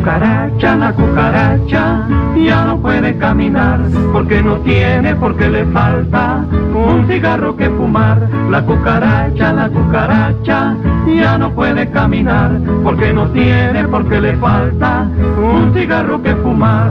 Cucaracha, 0.09 0.75
la 0.77 0.93
cucaracha, 0.95 2.09
ya 2.35 2.65
no 2.65 2.81
puede 2.81 3.19
caminar, 3.19 3.81
porque 4.11 4.43
no 4.43 4.57
tiene, 4.61 5.15
porque 5.15 5.51
le 5.51 5.67
falta 5.67 6.47
un 6.75 7.07
cigarro 7.07 7.55
que 7.55 7.69
fumar. 7.69 8.27
La 8.51 8.65
cucaracha, 8.65 9.53
la 9.53 9.69
cucaracha, 9.69 10.77
ya 11.07 11.37
no 11.37 11.53
puede 11.53 11.91
caminar, 11.91 12.53
porque 12.83 13.13
no 13.13 13.29
tiene, 13.33 13.87
porque 13.89 14.19
le 14.19 14.35
falta 14.39 15.07
un 15.37 15.75
cigarro 15.75 16.23
que 16.23 16.35
fumar. 16.37 16.91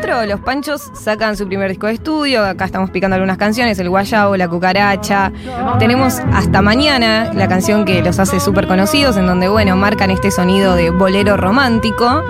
Bueno, 0.00 0.22
en 0.22 0.30
el 0.30 0.36
44 0.36 0.36
los 0.36 0.40
Panchos 0.40 0.90
sacan 0.94 1.36
su 1.36 1.46
primer 1.46 1.68
disco 1.68 1.86
de 1.86 1.94
estudio. 1.94 2.44
Acá 2.44 2.64
estamos 2.64 2.90
picando 2.90 3.16
algunas 3.16 3.36
canciones: 3.36 3.78
El 3.78 3.90
Guayabo, 3.90 4.36
La 4.36 4.48
Cucaracha. 4.48 5.30
Tenemos 5.78 6.20
Hasta 6.32 6.62
Mañana, 6.62 7.30
la 7.34 7.48
canción 7.48 7.84
que 7.84 8.02
los 8.02 8.18
hace 8.18 8.40
súper 8.40 8.66
conocidos, 8.66 9.16
en 9.16 9.26
donde, 9.26 9.48
bueno, 9.48 9.76
marcan 9.76 10.10
este 10.10 10.30
sonido 10.30 10.74
de 10.74 10.90
bolero 10.90 11.36
romántico. 11.36 12.22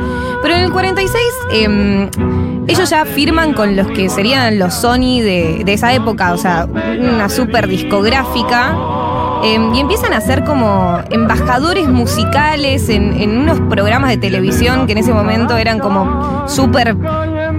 Pero 0.42 0.54
en 0.54 0.62
el 0.62 0.72
46, 0.72 1.22
em, 1.52 2.10
ellos 2.66 2.90
ya 2.90 3.04
firman 3.04 3.52
con 3.52 3.76
los 3.76 3.86
que 3.88 4.08
serían 4.08 4.58
los 4.58 4.74
Sony 4.74 5.20
de, 5.20 5.62
de 5.64 5.72
esa 5.72 5.92
época, 5.92 6.32
o 6.32 6.38
sea, 6.38 6.66
una 6.66 7.28
súper 7.28 7.68
discográfica. 7.68 8.76
Em, 9.42 9.74
y 9.74 9.80
empiezan 9.80 10.12
a 10.12 10.20
ser 10.20 10.44
como 10.44 10.98
embajadores 11.10 11.88
musicales 11.88 12.90
en, 12.90 13.14
en 13.14 13.38
unos 13.38 13.58
programas 13.70 14.10
de 14.10 14.18
televisión 14.18 14.86
que 14.86 14.92
en 14.92 14.98
ese 14.98 15.14
momento 15.14 15.56
eran 15.56 15.78
como 15.78 16.46
súper 16.46 16.94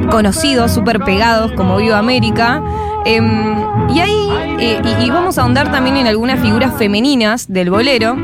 conocidos, 0.10 0.72
súper 0.72 1.00
pegados, 1.00 1.52
como 1.54 1.78
Viva 1.78 1.98
América. 1.98 2.62
Em, 3.06 3.56
y 3.90 4.00
ahí, 4.00 4.30
eh, 4.60 4.82
y, 4.84 5.06
y 5.06 5.10
vamos 5.10 5.38
a 5.38 5.42
ahondar 5.42 5.72
también 5.72 5.98
en 5.98 6.08
algunas 6.08 6.40
figuras 6.40 6.74
femeninas 6.78 7.52
del 7.52 7.70
bolero, 7.70 8.16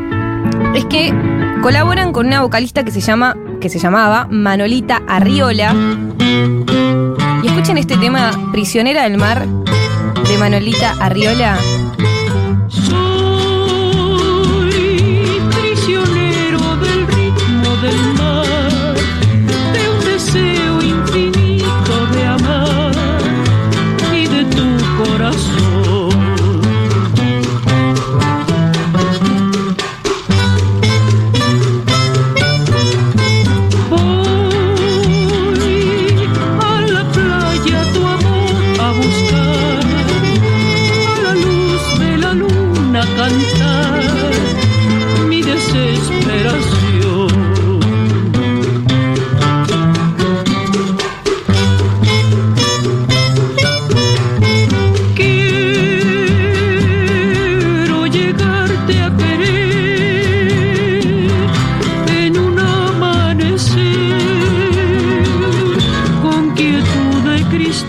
es 0.76 0.86
que 0.86 1.14
colaboran 1.62 2.14
con 2.14 2.28
una 2.28 2.42
vocalista 2.42 2.84
que 2.84 2.92
se 2.92 3.02
llama, 3.02 3.36
que 3.60 3.70
se 3.70 3.80
llamaba 3.80 4.28
Manolita 4.30 5.02
Arriola. 5.08 5.76
Y 7.44 7.48
escuchen 7.48 7.78
este 7.78 7.98
tema, 7.98 8.32
Prisionera 8.52 9.04
del 9.04 9.18
Mar, 9.18 9.46
de 9.46 10.38
Manolita 10.38 10.96
Arriola. 11.00 11.58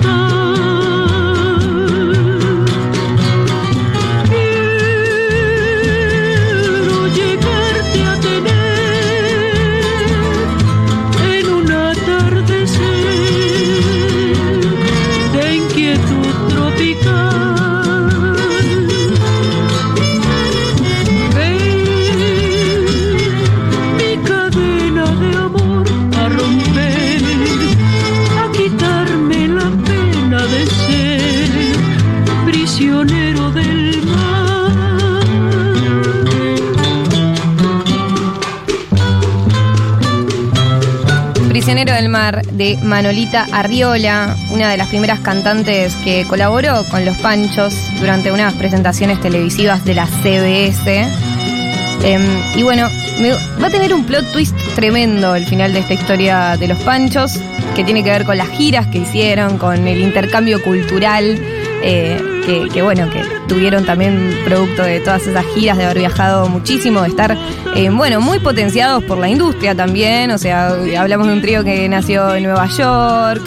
De 0.01 0.28
De 42.53 42.77
Manolita 42.83 43.47
Arriola, 43.53 44.37
una 44.51 44.71
de 44.71 44.77
las 44.77 44.89
primeras 44.89 45.21
cantantes 45.21 45.95
que 46.05 46.25
colaboró 46.29 46.85
con 46.91 47.05
los 47.05 47.17
Panchos 47.19 47.75
durante 48.01 48.31
unas 48.33 48.53
presentaciones 48.55 49.21
televisivas 49.21 49.85
de 49.85 49.95
la 49.95 50.07
CBS. 50.07 51.07
Em, 52.05 52.23
y 52.57 52.63
bueno, 52.63 52.89
me- 53.21 53.33
va 53.61 53.67
a 53.67 53.71
tener 53.71 53.93
un 53.93 54.05
plot 54.05 54.31
twist 54.33 54.55
tremendo 54.75 55.35
el 55.35 55.47
final 55.47 55.73
de 55.73 55.81
esta 55.81 55.95
historia 55.95 56.57
de 56.57 56.69
los 56.69 56.79
Panchos, 56.81 57.41
que 57.75 57.83
tiene 57.85 58.05
que 58.05 58.11
ver 58.11 58.25
con 58.25 58.37
las 58.39 58.49
giras 58.49 58.87
que 58.89 58.99
hicieron, 58.99 59.59
con 59.59 59.87
el 59.89 60.01
intercambio 60.01 60.63
cultural, 60.63 61.39
eh, 61.83 62.21
que, 62.73 62.83
bueno, 62.83 63.09
que 63.11 63.21
tuvieron 63.49 63.85
también 63.85 64.39
producto 64.45 64.83
de 64.83 65.01
todas 65.01 65.27
esas 65.27 65.45
giras, 65.55 65.79
de 65.79 65.85
haber 65.85 65.99
viajado 65.99 66.49
muchísimo, 66.49 67.03
de 67.03 67.09
estar, 67.09 67.37
eh, 67.75 67.91
bueno, 67.91 68.21
muy 68.21 68.39
potenciados 68.39 69.03
por 69.05 69.19
la 69.19 69.29
industria 69.29 69.75
también, 69.75 70.31
o 70.31 70.39
sea, 70.39 70.77
hablamos 70.99 71.27
de 71.27 71.33
un 71.33 71.43
trío 71.43 71.65
que 71.65 71.89
nació 71.89 72.35
en 72.35 72.45
Nueva 72.45 72.67
York, 72.69 73.43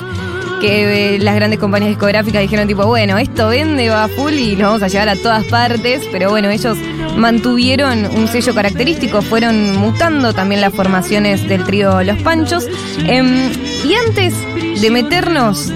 que 0.62 1.16
eh, 1.16 1.20
las 1.20 1.36
grandes 1.36 1.60
compañías 1.60 1.90
discográficas 1.90 2.42
dijeron 2.42 2.68
tipo, 2.68 2.86
bueno, 2.86 3.18
esto 3.18 3.48
vende, 3.48 3.90
va 3.90 4.08
full 4.08 4.34
y 4.34 4.56
lo 4.56 4.68
vamos 4.68 4.84
a 4.84 4.88
llevar 4.88 5.10
a 5.10 5.16
todas 5.16 5.44
partes, 5.46 6.04
pero 6.12 6.30
bueno, 6.30 6.50
ellos 6.50 6.78
mantuvieron 7.18 8.06
un 8.06 8.28
sello 8.28 8.54
característico, 8.54 9.22
fueron 9.24 9.76
mutando 9.78 10.34
también 10.34 10.62
las 10.62 10.74
formaciones 10.74 11.48
del 11.48 11.64
trío 11.64 12.04
Los 12.04 12.18
Panchos. 12.22 12.68
Em, 13.06 13.50
y 13.84 13.96
antes 14.08 14.36
de 14.82 14.92
meternos 14.92 15.72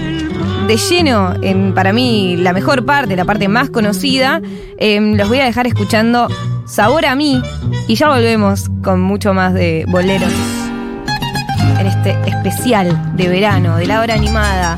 de 0.66 0.76
lleno 0.76 1.34
en, 1.42 1.74
para 1.74 1.92
mí, 1.92 2.36
la 2.36 2.52
mejor 2.52 2.84
parte, 2.84 3.14
la 3.14 3.24
parte 3.24 3.46
más 3.46 3.70
conocida, 3.70 4.40
em, 4.78 5.16
los 5.16 5.28
voy 5.28 5.38
a 5.38 5.44
dejar 5.44 5.66
escuchando 5.66 6.28
Sabor 6.66 7.06
a 7.06 7.14
mí 7.14 7.40
y 7.86 7.94
ya 7.94 8.08
volvemos 8.08 8.68
con 8.82 9.00
mucho 9.00 9.32
más 9.32 9.54
de 9.54 9.84
boleros 9.88 10.32
en 11.78 11.86
este 11.86 12.16
especial 12.26 13.16
de 13.16 13.28
verano, 13.28 13.76
de 13.76 13.86
la 13.86 14.00
hora 14.00 14.14
animada. 14.14 14.76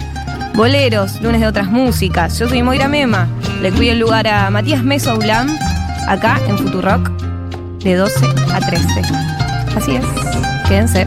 Boleros, 0.55 1.21
lunes 1.23 1.41
de 1.41 1.47
otras 1.47 1.69
músicas. 1.69 2.39
Yo 2.39 2.49
soy 2.49 2.63
Moira 2.63 2.89
Mema. 2.89 3.29
Le 3.63 3.71
cuido 3.73 3.93
el 3.93 4.01
lugar 4.01 4.27
a 4.27 4.51
Matías 4.51 4.83
Meso 4.83 5.13
Aulam, 5.13 5.49
acá 6.07 6.39
en 6.49 6.59
Futurock, 6.59 7.09
de 7.83 7.95
12 7.95 8.27
a 8.53 8.61
13. 8.61 9.03
Así 9.77 9.97
es. 9.97 10.05
Quédense. 10.69 11.07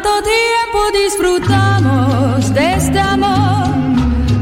Tanto 0.00 0.22
tiempo 0.22 0.78
disfrutamos 1.06 2.54
de 2.54 2.74
este 2.74 3.00
amor. 3.00 3.66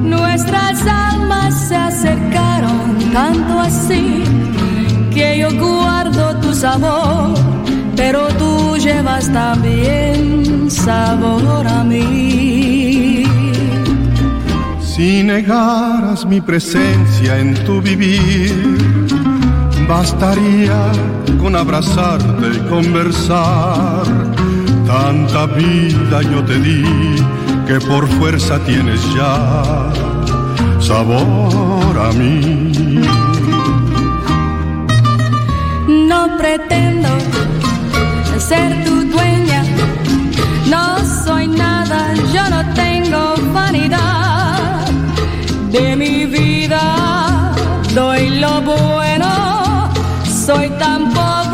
Nuestras 0.02 0.86
almas 0.86 1.68
se 1.68 1.74
acercaron 1.74 2.98
tanto 3.10 3.60
así 3.60 4.22
que 5.14 5.38
yo 5.38 5.48
guardo 5.58 6.36
tu 6.40 6.52
sabor, 6.52 7.38
pero 7.96 8.28
tú 8.34 8.76
llevas 8.76 9.32
también 9.32 10.70
sabor 10.70 11.66
a 11.66 11.82
mí. 11.84 13.24
Si 14.82 15.22
negaras 15.22 16.26
mi 16.26 16.42
presencia 16.42 17.38
en 17.38 17.54
tu 17.64 17.80
vivir, 17.80 18.76
bastaría 19.88 20.92
con 21.40 21.56
abrazarte 21.56 22.46
y 22.56 22.68
conversar. 22.68 24.04
Tanta 24.86 25.46
vida 25.46 26.22
yo 26.22 26.44
te 26.44 26.58
di 26.60 26.84
que 27.66 27.80
por 27.80 28.06
fuerza 28.18 28.58
tienes 28.60 29.00
ya 29.14 29.90
sabor 30.78 31.94
a 31.98 32.12
mí. 32.12 33.02
No 36.08 36.36
pretendo 36.38 37.08
ser 38.38 38.84
tu 38.84 38.94
dueña, 39.14 39.64
no 40.70 40.84
soy 41.24 41.48
nada, 41.48 42.14
yo 42.32 42.48
no 42.48 42.62
tengo 42.74 43.34
vanidad 43.52 44.86
de 45.72 45.96
mi 45.96 46.26
vida, 46.26 47.52
doy 47.92 48.38
lo 48.38 48.60
bueno, 48.62 49.90
soy 50.24 50.68
tan 50.78 51.12
pobre 51.12 51.45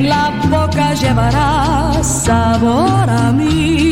en 0.00 0.08
la 0.08 0.30
boca 0.48 0.94
llevará 0.94 2.02
sabor 2.02 3.08
a 3.08 3.32
mí. 3.32 3.89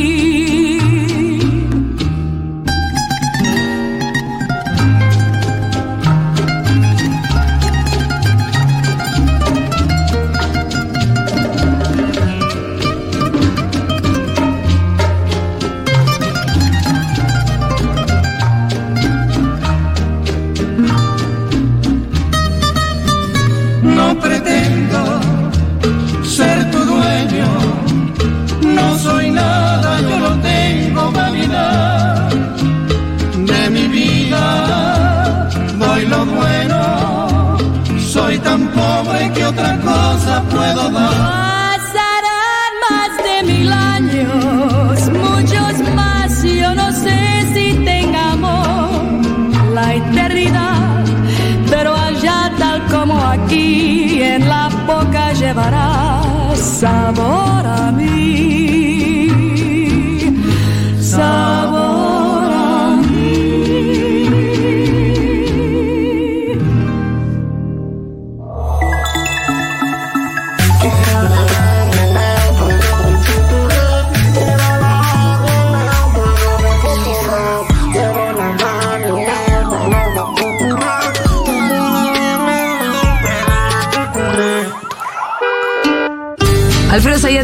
Sabor 56.79 57.67
a 57.67 57.91
mí, 57.91 58.88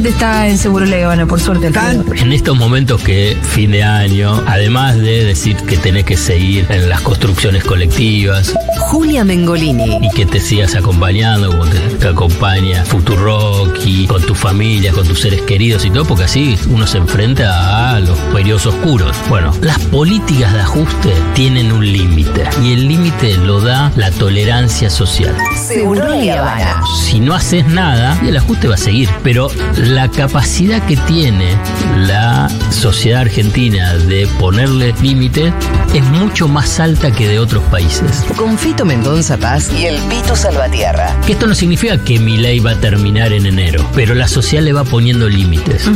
Zayat 0.05 0.21
está 0.21 0.47
en 0.47 0.57
Seguro 0.57 0.85
La 0.85 1.03
Habana, 1.03 1.25
por 1.25 1.39
suerte. 1.39 1.71
En 2.17 2.31
estos 2.31 2.57
momentos 2.57 3.01
que 3.01 3.37
fin 3.41 3.71
de 3.71 3.83
año, 3.83 4.43
además 4.45 4.97
de 4.97 5.23
decir 5.23 5.55
que 5.55 5.77
tenés 5.77 6.05
que 6.05 6.17
seguir 6.17 6.67
en 6.69 6.89
las 6.89 7.01
construcciones 7.01 7.63
colectivas 7.63 8.53
Julia 8.77 9.23
Mengolini. 9.23 9.99
y 10.01 10.09
que 10.11 10.25
te 10.25 10.39
sigas 10.39 10.75
acompañando 10.75 11.49
como 11.49 11.65
te, 11.65 11.79
te 11.79 12.07
acompaña 12.07 12.85
Futurock 12.85 13.79
y 13.85 14.05
con 14.05 14.21
tu 14.21 14.35
familia, 14.35 14.91
con 14.91 15.07
tus 15.07 15.21
seres 15.21 15.41
queridos 15.41 15.85
y 15.85 15.89
todo, 15.89 16.05
porque 16.05 16.25
así 16.25 16.57
uno 16.69 16.85
se 16.85 16.97
enfrenta 16.97 17.95
a 17.95 17.99
los 17.99 18.17
periodos 18.33 18.67
oscuros. 18.67 19.15
Bueno, 19.27 19.53
las 19.61 19.79
políticas 19.79 20.53
de 20.53 20.61
ajuste 20.61 21.13
tienen 21.33 21.71
un 21.71 21.91
límite 21.91 22.43
y 22.63 22.73
el 22.73 22.87
límite 22.87 23.37
lo 23.37 23.59
da 23.59 23.91
la 23.95 24.11
tolerancia 24.11 24.89
social. 24.89 25.35
Seguro 25.55 26.03
Habana. 26.03 26.81
Si 27.03 27.19
no 27.19 27.33
haces 27.33 27.67
nada, 27.67 28.19
el 28.25 28.37
ajuste 28.37 28.67
va 28.67 28.75
a 28.75 28.77
seguir. 28.77 29.09
Pero 29.23 29.49
la 29.75 29.94
capacidad 30.03 30.85
que 30.85 30.97
tiene 30.97 31.55
la 31.97 32.49
sociedad 32.69 33.21
argentina 33.21 33.93
de 33.95 34.27
ponerle 34.39 34.93
límite 35.01 35.53
es 35.93 36.03
mucho 36.03 36.47
más 36.49 36.79
alta 36.81 37.11
que 37.11 37.27
de 37.27 37.39
otros 37.39 37.63
países. 37.65 38.25
Con 38.35 38.57
Fito 38.57 38.83
Mendonza 38.83 39.37
Paz 39.37 39.71
y 39.71 39.85
el 39.85 39.97
Pito 40.09 40.35
Salvatierra. 40.35 41.15
Que 41.25 41.31
esto 41.31 41.47
no 41.47 41.55
significa 41.55 41.97
que 41.97 42.19
mi 42.19 42.37
ley 42.37 42.59
va 42.59 42.71
a 42.71 42.75
terminar 42.75 43.31
en 43.31 43.45
enero, 43.45 43.89
pero 43.95 44.13
la 44.15 44.27
sociedad 44.27 44.63
le 44.63 44.73
va 44.73 44.83
poniendo 44.83 45.29
límites. 45.29 45.89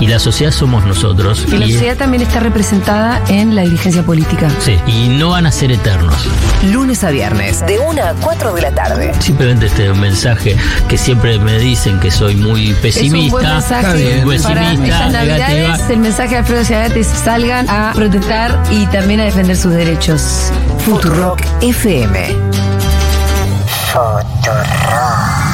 Y 0.00 0.08
la 0.08 0.18
sociedad 0.18 0.50
somos 0.52 0.84
nosotros. 0.84 1.46
Y 1.48 1.56
la 1.56 1.66
sociedad 1.66 1.96
también 1.96 2.22
está 2.22 2.40
representada 2.40 3.22
en 3.28 3.54
la 3.54 3.62
dirigencia 3.62 4.02
política. 4.02 4.48
sí, 4.58 4.76
y 4.86 5.08
no 5.08 5.30
van 5.30 5.46
a 5.46 5.52
ser 5.52 5.70
eternos. 5.70 6.26
Lunes 6.72 7.04
a 7.04 7.10
viernes, 7.10 7.64
de 7.66 7.78
1 7.78 8.02
a 8.02 8.14
4 8.14 8.54
de 8.54 8.62
la 8.62 8.74
tarde. 8.74 9.12
Simplemente 9.20 9.66
este 9.66 9.92
mensaje 9.92 10.56
que 10.88 10.98
siempre 10.98 11.38
me 11.38 11.58
dicen 11.58 12.00
que 12.00 12.10
soy 12.10 12.34
muy 12.34 12.72
pesimista. 12.74 13.43
Para 13.44 13.92
pesimista, 13.92 14.52
estas 14.52 15.12
negativa. 15.12 15.12
navidades. 15.12 15.90
El 15.90 15.98
mensaje 15.98 16.30
de 16.30 16.36
Alfredo 16.38 16.60
es 16.96 17.06
salgan 17.06 17.68
a 17.68 17.92
protestar 17.94 18.62
y 18.70 18.86
también 18.86 19.20
a 19.20 19.24
defender 19.24 19.56
sus 19.56 19.72
derechos. 19.72 20.50
Futurock 20.84 21.40
FM. 21.60 22.26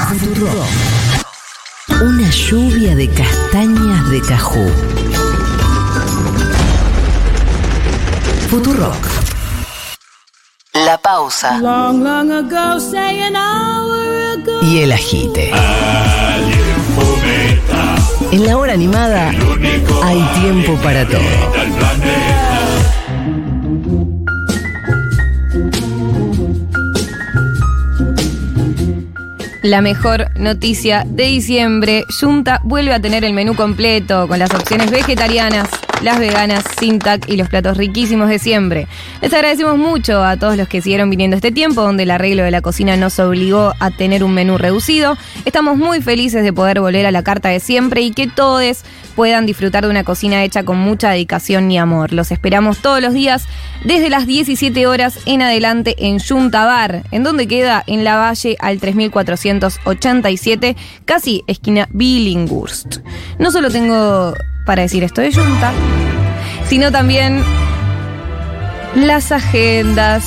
Futurock. 0.08 0.66
Una 2.02 2.30
lluvia 2.30 2.94
de 2.94 3.08
castañas 3.10 4.10
de 4.10 4.20
cajú. 4.22 4.70
Futurock. 8.48 9.06
La 10.72 10.96
pausa 10.98 11.58
Long, 11.58 12.02
long 12.02 12.30
ago, 12.32 12.78
say 12.80 13.20
an 13.22 13.36
hour. 13.36 14.19
El 14.78 14.92
agite. 14.92 15.50
En 18.30 18.46
la 18.46 18.56
hora 18.56 18.72
animada 18.72 19.32
hay 20.02 20.22
tiempo 20.40 20.76
para 20.76 21.04
todo. 21.06 21.20
La 29.62 29.82
mejor 29.82 30.28
noticia 30.38 31.04
de 31.06 31.24
diciembre, 31.24 32.04
Junta 32.20 32.60
vuelve 32.64 32.94
a 32.94 33.00
tener 33.00 33.24
el 33.24 33.32
menú 33.32 33.54
completo 33.56 34.28
con 34.28 34.38
las 34.38 34.54
opciones 34.54 34.90
vegetarianas, 34.90 35.68
las 36.02 36.18
veganas, 36.18 36.64
sin 36.78 36.98
tac 36.98 37.28
y 37.28 37.36
los 37.36 37.48
platos 37.48 37.76
riquísimos 37.76 38.28
de 38.28 38.38
siempre. 38.38 38.86
Les 39.20 39.32
agradecemos 39.32 39.76
mucho 39.76 40.24
a 40.24 40.36
todos 40.36 40.56
los 40.56 40.68
que 40.68 40.80
siguieron 40.80 41.10
viniendo 41.10 41.36
este 41.36 41.52
tiempo, 41.52 41.82
donde 41.82 42.04
el 42.04 42.10
arreglo 42.10 42.42
de 42.42 42.50
la 42.50 42.62
cocina 42.62 42.96
nos 42.96 43.18
obligó 43.18 43.74
a 43.78 43.90
tener 43.90 44.24
un 44.24 44.32
menú 44.32 44.58
reducido. 44.58 45.16
Estamos 45.44 45.76
muy 45.76 46.00
felices 46.00 46.42
de 46.42 46.52
poder 46.52 46.80
volver 46.80 47.06
a 47.06 47.10
la 47.10 47.22
carta 47.22 47.48
de 47.48 47.60
siempre 47.60 48.00
y 48.00 48.12
que 48.12 48.26
todos 48.26 48.84
puedan 49.14 49.46
disfrutar 49.46 49.84
de 49.84 49.90
una 49.90 50.04
cocina 50.04 50.44
hecha 50.44 50.64
con 50.64 50.78
mucha 50.78 51.10
dedicación 51.10 51.70
y 51.70 51.78
amor. 51.78 52.12
Los 52.12 52.30
esperamos 52.30 52.78
todos 52.78 53.00
los 53.00 53.12
días 53.12 53.46
desde 53.84 54.10
las 54.10 54.26
17 54.26 54.86
horas 54.86 55.18
en 55.26 55.42
adelante 55.42 55.94
en 55.98 56.18
Junta 56.18 56.64
Bar, 56.64 57.02
en 57.10 57.22
donde 57.22 57.46
queda 57.46 57.82
en 57.86 58.04
la 58.04 58.16
Valle 58.16 58.56
al 58.60 58.80
3487, 58.80 60.76
casi 61.04 61.44
esquina 61.46 61.88
Billinghurst. 61.92 62.98
No 63.38 63.50
solo 63.50 63.70
tengo 63.70 64.34
para 64.70 64.82
decir 64.82 65.02
esto 65.02 65.20
de 65.20 65.32
Junta, 65.34 65.72
sino 66.68 66.92
también 66.92 67.42
las 68.94 69.32
agendas 69.32 70.22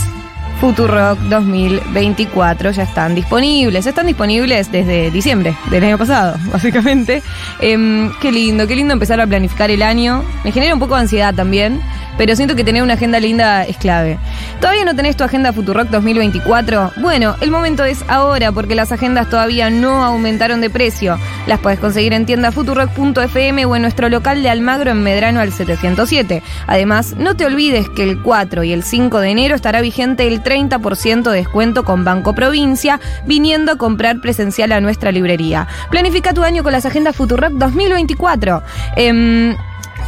Futurock 0.64 1.20
2024 1.24 2.72
ya 2.72 2.84
están 2.84 3.16
disponibles. 3.16 3.86
Están 3.86 4.08
disponibles 4.08 4.72
desde 4.72 5.12
diciembre 5.12 5.58
del 5.70 5.84
año 5.84 5.98
pasado, 5.98 6.38
básicamente. 6.54 7.22
Em, 7.60 8.10
qué 8.22 8.32
lindo, 8.32 8.66
qué 8.66 8.78
lindo 8.78 8.94
empezar 8.94 9.20
a 9.20 9.28
planificar 9.28 9.70
el 9.72 9.82
año. 9.82 10.24
Me 10.46 10.54
genera 10.54 10.74
un 10.74 10.80
poco 10.80 10.96
de 10.96 11.02
ansiedad 11.02 11.36
también, 11.36 11.82
pero 12.18 12.34
siento 12.38 12.56
que 12.56 12.64
tener 12.64 12.82
una 12.82 12.94
agenda 12.94 13.20
linda 13.20 13.66
es 13.66 13.76
clave. 13.76 14.18
¿Todavía 14.62 14.86
no 14.86 14.96
tenés 14.96 15.18
tu 15.18 15.26
agenda 15.26 15.52
Futurock 15.52 15.90
2024? 15.90 16.94
Bueno, 17.02 17.36
el 17.42 17.52
momento 17.52 17.84
es 17.84 18.02
ahora 18.08 18.54
porque 18.54 18.74
las 18.74 18.94
agendas 18.94 19.30
todavía 19.30 19.70
no 19.70 20.06
aumentaron 20.06 20.62
de 20.62 20.70
precio. 20.70 21.20
Las 21.46 21.60
puedes 21.60 21.80
conseguir 21.80 22.14
en 22.14 22.26
tiendafuturock.fm 22.26 23.66
o 23.66 23.76
en 23.76 23.82
nuestro 23.82 24.08
local 24.08 24.42
de 24.42 24.50
Almagro 24.50 24.92
en 24.92 25.04
Medrano 25.04 25.42
al 25.42 25.52
707. 25.52 26.42
Además, 26.68 27.16
no 27.18 27.36
te 27.36 27.46
olvides 27.46 27.90
que 27.90 28.04
el 28.04 28.22
4 28.22 28.64
y 28.64 28.72
el 28.72 28.84
5 28.84 29.20
de 29.20 29.30
enero 29.30 29.56
estará 29.56 29.82
vigente 29.82 30.26
el 30.26 30.42
30% 30.54 31.32
de 31.32 31.38
descuento 31.38 31.84
con 31.84 32.04
Banco 32.04 32.36
Provincia, 32.36 33.00
viniendo 33.26 33.72
a 33.72 33.76
comprar 33.78 34.22
presencial 34.22 34.72
a 34.72 34.82
nuestra 34.82 35.12
librería. 35.12 35.68
Planifica 35.90 36.34
tu 36.34 36.44
año 36.44 36.64
con 36.64 36.72
las 36.72 36.86
agendas 36.86 37.16
Futurock 37.16 37.54
2024. 37.54 38.62
Em, 38.96 39.56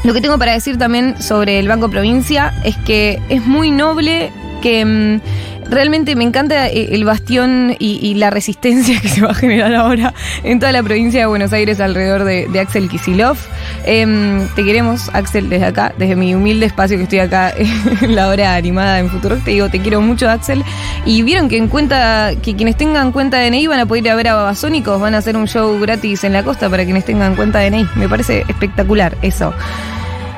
lo 0.03 0.13
que 0.13 0.21
tengo 0.21 0.37
para 0.37 0.51
decir 0.51 0.77
también 0.77 1.19
sobre 1.21 1.57
el 1.59 1.67
Banco 1.67 1.89
Provincia 1.89 2.53
es 2.63 2.77
que 2.77 3.19
es 3.29 3.43
muy 3.45 3.71
noble 3.71 4.31
que 4.61 4.85
mm, 4.85 5.54
realmente 5.69 6.15
me 6.15 6.23
encanta 6.23 6.67
eh, 6.67 6.89
el 6.91 7.03
bastión 7.05 7.75
y, 7.79 8.13
la 8.15 8.29
resistencia 8.29 8.99
que 9.01 9.09
se 9.09 9.21
va 9.21 9.31
a 9.31 9.33
generar 9.33 9.73
ahora 9.75 10.13
en 10.43 10.59
toda 10.59 10.71
la 10.71 10.83
provincia 10.83 11.19
de 11.19 11.25
Buenos 11.25 11.51
Aires 11.53 11.79
alrededor 11.79 12.23
de, 12.23 12.59
Axel 12.59 12.87
Kisilov. 12.87 13.37
Em, 13.85 14.47
te 14.55 14.63
queremos, 14.63 15.09
Axel, 15.13 15.49
desde 15.49 15.65
acá, 15.65 15.93
desde 15.97 16.15
mi 16.15 16.33
humilde 16.33 16.65
espacio 16.65 16.97
que 16.97 17.03
estoy 17.03 17.19
acá 17.19 17.53
en 18.01 18.15
la 18.15 18.27
hora 18.29 18.55
animada 18.55 18.99
en 18.99 19.09
Futuro. 19.09 19.37
Te 19.43 19.51
digo, 19.51 19.69
te 19.69 19.79
quiero 19.79 20.01
mucho, 20.01 20.29
Axel. 20.29 20.63
Y 21.05 21.21
vieron 21.23 21.49
que 21.49 21.57
en 21.57 21.67
cuenta, 21.67 22.31
que 22.41 22.55
quienes 22.55 22.77
tengan 22.77 23.11
cuenta 23.11 23.37
de 23.37 23.49
DNI 23.49 23.67
van 23.67 23.79
a 23.79 23.85
poder 23.85 24.05
ir 24.05 24.11
a 24.11 24.15
ver 24.15 24.27
a 24.29 24.35
Babasónicos, 24.35 24.99
van 24.99 25.15
a 25.15 25.17
hacer 25.17 25.35
un 25.35 25.47
show 25.47 25.77
gratis 25.79 26.23
en 26.23 26.33
la 26.33 26.43
costa 26.43 26.69
para 26.69 26.85
quienes 26.85 27.05
tengan 27.05 27.35
cuenta 27.35 27.59
de 27.59 27.71
DNI. 27.71 27.87
Me 27.95 28.07
parece 28.07 28.45
espectacular 28.47 29.17
eso. 29.21 29.53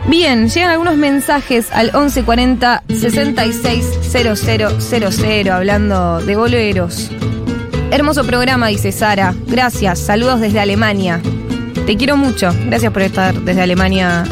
Bien, 0.08 0.50
llegan 0.50 0.72
algunos 0.72 0.96
mensajes 0.96 1.72
al 1.72 1.88
1140 1.88 2.84
660000 2.88 5.52
hablando 5.52 6.22
de 6.22 6.36
boleros. 6.36 7.12
Hermoso 7.92 8.26
programa, 8.26 8.68
dice 8.68 8.92
Sara. 8.92 9.34
Gracias, 9.48 10.00
saludos 10.00 10.40
desde 10.40 10.60
Alemania. 10.60 11.20
Te 11.86 11.98
quiero 11.98 12.16
mucho. 12.16 12.56
Gracias 12.68 12.94
por 12.94 13.02
estar 13.02 13.34
desde 13.42 13.62
Alemania 13.62 14.24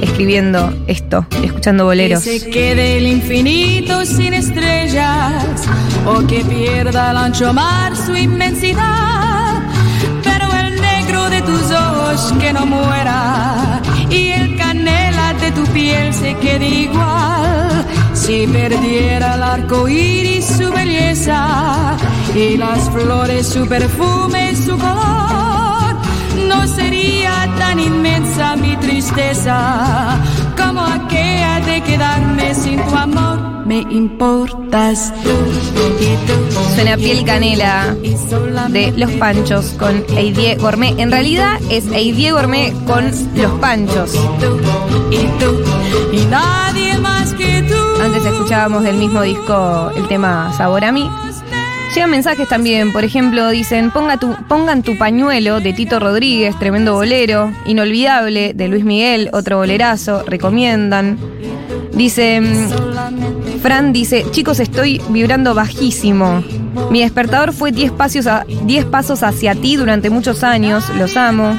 escribiendo 0.00 0.72
esto, 0.86 1.26
escuchando 1.42 1.84
boleros. 1.84 2.22
Que 2.22 2.38
se 2.38 2.50
quede 2.50 2.98
el 2.98 3.06
infinito 3.06 4.04
sin 4.04 4.34
estrellas 4.34 5.44
o 6.06 6.26
que 6.26 6.44
pierda 6.44 7.10
el 7.10 7.16
ancho 7.16 7.52
mar 7.52 7.96
su 7.96 8.16
inmensidad. 8.16 9.62
Pero 10.22 10.46
el 10.52 10.80
negro 10.80 11.28
de 11.28 11.42
tus 11.42 11.72
ojos 11.72 12.32
que 12.40 12.52
no 12.52 12.66
muera 12.66 13.80
y 14.10 14.30
el 14.30 14.45
tu 15.56 15.64
piel 15.72 16.12
se 16.12 16.34
quede 16.36 16.68
igual. 16.68 17.86
Si 18.12 18.46
perdiera 18.46 19.34
el 19.36 19.42
arco 19.42 19.88
iris 19.88 20.44
su 20.58 20.70
belleza 20.70 21.96
y 22.34 22.56
las 22.56 22.90
flores 22.90 23.46
su 23.46 23.66
perfume 23.66 24.54
su 24.54 24.76
color, 24.76 25.94
no 26.48 26.66
sería 26.66 27.48
tan 27.58 27.78
inmensa 27.80 28.56
mi 28.56 28.76
tristeza 28.76 30.18
como 30.56 30.80
aquella 30.82 31.15
de 31.76 31.82
quedarme 31.82 32.54
sin 32.54 32.82
tu 32.86 32.96
amor. 32.96 33.66
Me 33.66 33.80
importas 33.90 35.12
tú 35.22 35.30
y 36.00 36.16
tú. 36.26 36.62
Suena 36.74 36.96
piel 36.96 37.24
canela 37.24 37.94
de 38.70 38.92
Los 38.96 39.10
Panchos 39.12 39.74
con 39.78 40.04
Eidie 40.16 40.56
Gourmet. 40.56 40.98
En 40.98 41.10
realidad 41.10 41.60
es 41.70 41.86
Eidie 41.92 42.32
Gourmet 42.32 42.72
con 42.86 43.10
Los 43.34 43.52
Panchos. 43.60 44.12
tú 44.40 44.58
y 45.10 45.26
tú 45.38 45.62
y 46.12 46.24
nadie 46.26 46.96
más 46.98 47.34
que 47.34 47.62
tú. 47.68 48.02
Antes 48.02 48.24
escuchábamos 48.24 48.82
del 48.82 48.96
mismo 48.96 49.20
disco 49.22 49.90
el 49.96 50.08
tema 50.08 50.52
Sabor 50.56 50.84
a 50.84 50.92
mí. 50.92 51.10
Llegan 51.94 52.10
mensajes 52.10 52.48
también, 52.48 52.92
por 52.92 53.04
ejemplo, 53.04 53.48
dicen, 53.50 53.90
Ponga 53.90 54.18
tu, 54.18 54.34
pongan 54.48 54.82
tu 54.82 54.98
pañuelo 54.98 55.60
de 55.60 55.72
Tito 55.72 55.98
Rodríguez, 55.98 56.58
tremendo 56.58 56.92
bolero, 56.94 57.52
inolvidable, 57.64 58.52
de 58.54 58.68
Luis 58.68 58.84
Miguel, 58.84 59.30
otro 59.32 59.56
bolerazo, 59.56 60.22
recomiendan. 60.26 61.18
Dice, 61.96 62.40
mm, 62.40 63.60
Fran 63.62 63.92
dice, 63.92 64.26
chicos, 64.30 64.60
estoy 64.60 65.00
vibrando 65.08 65.54
bajísimo. 65.54 66.44
Mi 66.90 67.00
despertador 67.00 67.54
fue 67.54 67.72
10 67.72 67.92
pasos, 67.92 68.26
10 68.64 68.84
pasos 68.84 69.22
hacia 69.22 69.54
ti 69.54 69.76
durante 69.76 70.10
muchos 70.10 70.44
años, 70.44 70.84
los 70.90 71.16
amo. 71.16 71.56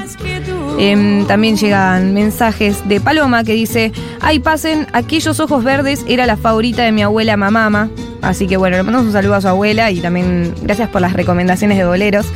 Em, 0.79 1.25
también 1.25 1.57
llegan 1.57 2.13
mensajes 2.13 2.87
de 2.87 3.01
Paloma 3.01 3.43
que 3.43 3.53
dice, 3.53 3.91
ay, 4.21 4.37
pasen, 4.37 4.85
aquellos 4.93 5.39
ojos 5.39 5.63
verdes 5.63 6.05
era 6.07 6.27
la 6.27 6.37
favorita 6.37 6.83
de 6.83 6.91
mi 6.91 7.01
abuela 7.01 7.35
mamama. 7.35 7.89
Así 8.21 8.45
que 8.47 8.57
bueno, 8.57 8.77
le 8.77 8.83
mandamos 8.83 9.07
un 9.07 9.13
saludo 9.13 9.35
a 9.35 9.41
su 9.41 9.47
abuela 9.47 9.89
y 9.89 10.01
también 10.01 10.53
gracias 10.61 10.89
por 10.89 11.01
las 11.01 11.13
recomendaciones 11.13 11.79
de 11.79 11.85
boleros. 11.85 12.27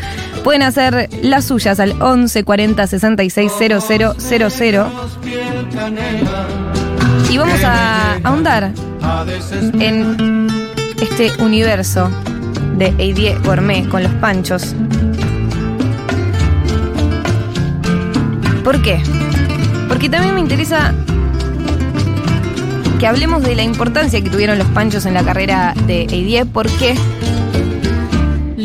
Pueden 0.43 0.63
hacer 0.63 1.07
las 1.21 1.45
suyas 1.45 1.79
al 1.79 2.01
11 2.01 2.43
40 2.43 2.87
66 2.87 3.51
000. 3.59 4.85
Y 7.31 7.37
vamos 7.37 7.63
a 7.63 8.17
ahondar 8.25 8.73
en 9.79 10.49
este 11.01 11.31
universo 11.41 12.11
de 12.77 12.93
Eidie 12.97 13.37
Gourmet 13.45 13.87
con 13.87 14.03
los 14.03 14.11
panchos. 14.15 14.75
¿Por 18.65 18.81
qué? 18.81 19.01
Porque 19.87 20.09
también 20.09 20.35
me 20.35 20.41
interesa 20.41 20.93
que 22.99 23.07
hablemos 23.07 23.41
de 23.43 23.55
la 23.55 23.63
importancia 23.63 24.21
que 24.21 24.29
tuvieron 24.29 24.57
los 24.57 24.67
panchos 24.67 25.05
en 25.05 25.13
la 25.13 25.23
carrera 25.23 25.73
de 25.87 26.01
Eidie, 26.01 26.45
porque 26.45 26.95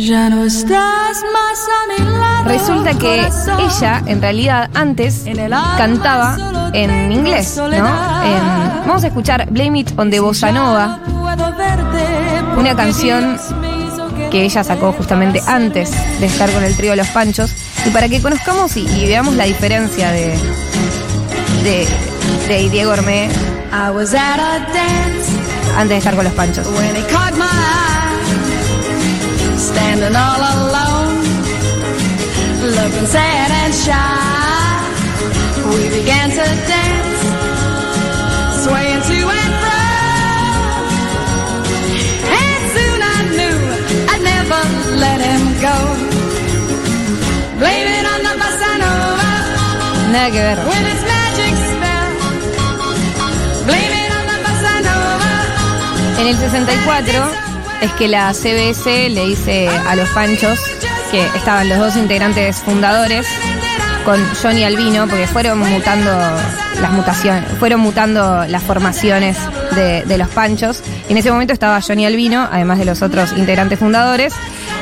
Ya 0.06 0.30
no 0.30 0.44
estás 0.44 1.16
más 1.32 1.58
a 1.66 2.02
mi 2.04 2.18
lado. 2.20 2.44
resulta 2.44 2.96
que 2.96 3.26
ella, 3.58 4.02
en 4.06 4.22
realidad, 4.22 4.70
antes 4.72 5.24
cantaba 5.76 6.70
en 6.72 7.10
inglés, 7.10 7.56
¿no? 7.56 7.66
En- 7.66 8.86
vamos 8.86 9.02
a 9.02 9.08
escuchar 9.08 9.48
Blame 9.50 9.80
It 9.80 9.98
on 9.98 10.08
the 10.12 10.20
Bossa 10.20 10.52
Nova, 10.52 11.00
Una 12.56 12.76
canción 12.76 13.36
que 14.30 14.44
ella 14.44 14.62
sacó 14.62 14.92
justamente 14.92 15.42
antes 15.44 15.90
de 16.20 16.26
estar 16.26 16.50
con 16.52 16.62
el 16.62 16.76
trío 16.76 16.94
Los 16.94 17.08
Panchos, 17.08 17.50
y 17.84 17.90
para 17.90 18.08
que 18.08 18.22
conozcamos 18.22 18.76
y, 18.76 18.86
y 18.88 19.06
veamos 19.08 19.34
la 19.34 19.44
diferencia 19.44 20.12
de, 20.12 20.38
de, 21.64 21.86
de 22.46 22.60
a 23.72 23.90
dance 23.90 25.32
antes 25.76 25.88
de 25.88 25.96
estar 25.96 26.14
con 26.14 26.24
Los 26.24 26.34
Panchos. 26.34 26.64
Standing 29.66 30.14
all 30.14 30.42
alone, 30.54 31.18
looking 32.78 33.06
sad 33.06 33.50
and 33.62 33.74
shy. 33.74 34.76
We 35.70 35.82
began 35.98 36.28
to 36.38 36.46
dance, 36.70 37.22
swaying 38.62 39.02
to 39.10 39.18
and 39.40 39.54
fro. 39.62 39.82
And 42.38 42.62
soon 42.76 42.98
I 43.14 43.18
knew 43.38 43.58
I'd 44.12 44.22
never 44.32 44.62
let 45.04 45.18
him 45.28 45.44
go. 45.66 45.76
Blame 47.60 47.88
it 47.98 48.06
on 48.12 48.20
the 48.26 48.34
bossa 48.40 48.70
nova. 48.82 49.30
Nada. 50.14 50.46
With 50.70 50.92
its 50.92 51.04
magic 51.12 51.54
spell, 51.70 52.08
blame 53.68 53.94
it 54.02 54.10
on 54.18 54.24
the 54.30 54.38
bossa 54.46 54.74
nova. 54.88 55.32
En 56.20 56.26
el 56.30 56.36
64 56.36 57.55
es 57.80 57.92
que 57.92 58.08
la 58.08 58.32
CBS 58.32 59.08
le 59.10 59.26
dice 59.26 59.68
a 59.68 59.94
los 59.96 60.08
Panchos 60.10 60.58
que 61.10 61.24
estaban 61.36 61.68
los 61.68 61.78
dos 61.78 61.96
integrantes 61.96 62.56
fundadores 62.56 63.26
con 64.04 64.20
Johnny 64.40 64.62
Albino, 64.62 65.08
porque 65.08 65.26
fueron 65.26 65.58
mutando 65.58 66.10
las 66.80 66.92
mutaciones, 66.92 67.44
fueron 67.58 67.80
mutando 67.80 68.46
las 68.46 68.62
formaciones 68.62 69.36
de, 69.74 70.16
Los 70.16 70.28
Panchos. 70.28 70.80
Y 71.08 71.12
en 71.12 71.18
ese 71.18 71.30
momento 71.32 71.52
estaba 71.52 71.80
Johnny 71.80 72.06
Albino, 72.06 72.48
además 72.50 72.78
de 72.78 72.84
los 72.84 73.02
otros 73.02 73.32
integrantes 73.36 73.80
fundadores. 73.80 74.32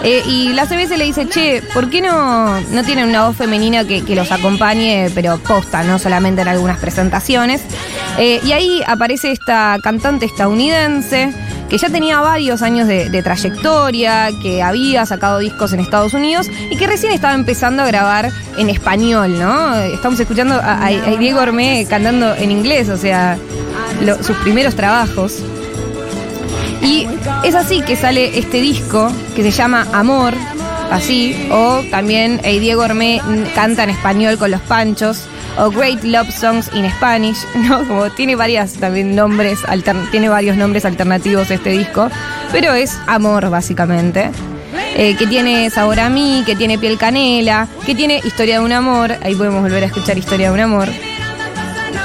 Eh, 0.02 0.22
y 0.26 0.52
la 0.52 0.66
CBS 0.66 0.98
le 0.98 1.04
dice, 1.04 1.26
che, 1.26 1.62
¿por 1.72 1.88
qué 1.88 2.02
no, 2.02 2.60
no 2.60 2.84
tienen 2.84 3.08
una 3.08 3.26
voz 3.26 3.36
femenina 3.36 3.86
que, 3.86 4.04
que 4.04 4.14
los 4.14 4.30
acompañe, 4.30 5.10
pero 5.14 5.38
posta, 5.38 5.82
no 5.82 5.98
solamente 5.98 6.42
en 6.42 6.48
algunas 6.48 6.76
presentaciones? 6.76 7.62
Eh, 8.18 8.40
y 8.44 8.52
ahí 8.52 8.82
aparece 8.86 9.32
esta 9.32 9.78
cantante 9.82 10.26
estadounidense 10.26 11.32
que 11.74 11.78
ya 11.78 11.90
tenía 11.90 12.20
varios 12.20 12.62
años 12.62 12.86
de, 12.86 13.20
trayectoria, 13.24 14.30
que 14.40 14.62
había 14.62 15.04
sacado 15.06 15.40
discos 15.40 15.72
en 15.72 15.80
Estados 15.80 16.14
Unidos 16.14 16.48
y 16.70 16.76
que 16.76 16.86
recién 16.86 17.10
estaba 17.10 17.34
empezando 17.34 17.82
a 17.82 17.86
grabar 17.86 18.30
en 18.56 18.70
español, 18.70 19.36
¿no? 19.36 19.74
Estamos 19.78 20.20
escuchando 20.20 20.54
a, 20.62 20.86
Diego 21.18 21.40
Ormé 21.40 21.84
cantando 21.90 22.32
en 22.36 22.52
inglés, 22.52 22.88
o 22.90 22.96
sea, 22.96 23.36
sus 24.22 24.36
primeros 24.36 24.76
trabajos. 24.76 25.42
Y 26.80 27.08
es 27.42 27.56
así 27.56 27.82
que 27.82 27.96
sale 27.96 28.38
este 28.38 28.60
disco 28.60 29.10
que 29.34 29.42
se 29.42 29.50
llama 29.50 29.84
Amor, 29.92 30.32
así, 30.92 31.48
o 31.50 31.82
también 31.90 32.40
Diego 32.40 32.82
Ormé 32.82 33.20
canta 33.56 33.82
en 33.82 33.90
español 33.90 34.38
con 34.38 34.52
los 34.52 34.60
panchos, 34.60 35.24
o 35.58 35.70
Great 35.70 36.02
Love 36.04 36.30
Songs 36.30 36.70
in 36.74 36.88
Spanish, 36.90 37.38
¿no? 37.54 37.86
Como 37.86 38.10
tiene 38.10 38.36
varias 38.36 38.74
también 38.74 39.14
nombres, 39.14 39.60
tiene 40.10 40.28
varios 40.28 40.56
nombres 40.56 40.84
alternativos 40.84 41.50
este 41.50 41.70
disco, 41.70 42.08
pero 42.52 42.74
es 42.74 42.98
Amor 43.06 43.50
básicamente. 43.50 44.30
Eh, 44.96 45.16
que 45.16 45.26
tiene 45.26 45.70
sabor 45.70 45.98
a 45.98 46.08
mí, 46.08 46.44
que 46.46 46.54
tiene 46.54 46.78
piel 46.78 46.98
canela, 46.98 47.66
que 47.84 47.96
tiene 47.96 48.20
historia 48.24 48.60
de 48.60 48.64
un 48.64 48.72
amor, 48.72 49.12
ahí 49.22 49.34
podemos 49.34 49.62
volver 49.62 49.82
a 49.82 49.86
escuchar 49.86 50.16
historia 50.18 50.48
de 50.48 50.54
un 50.54 50.60
amor. 50.60 50.88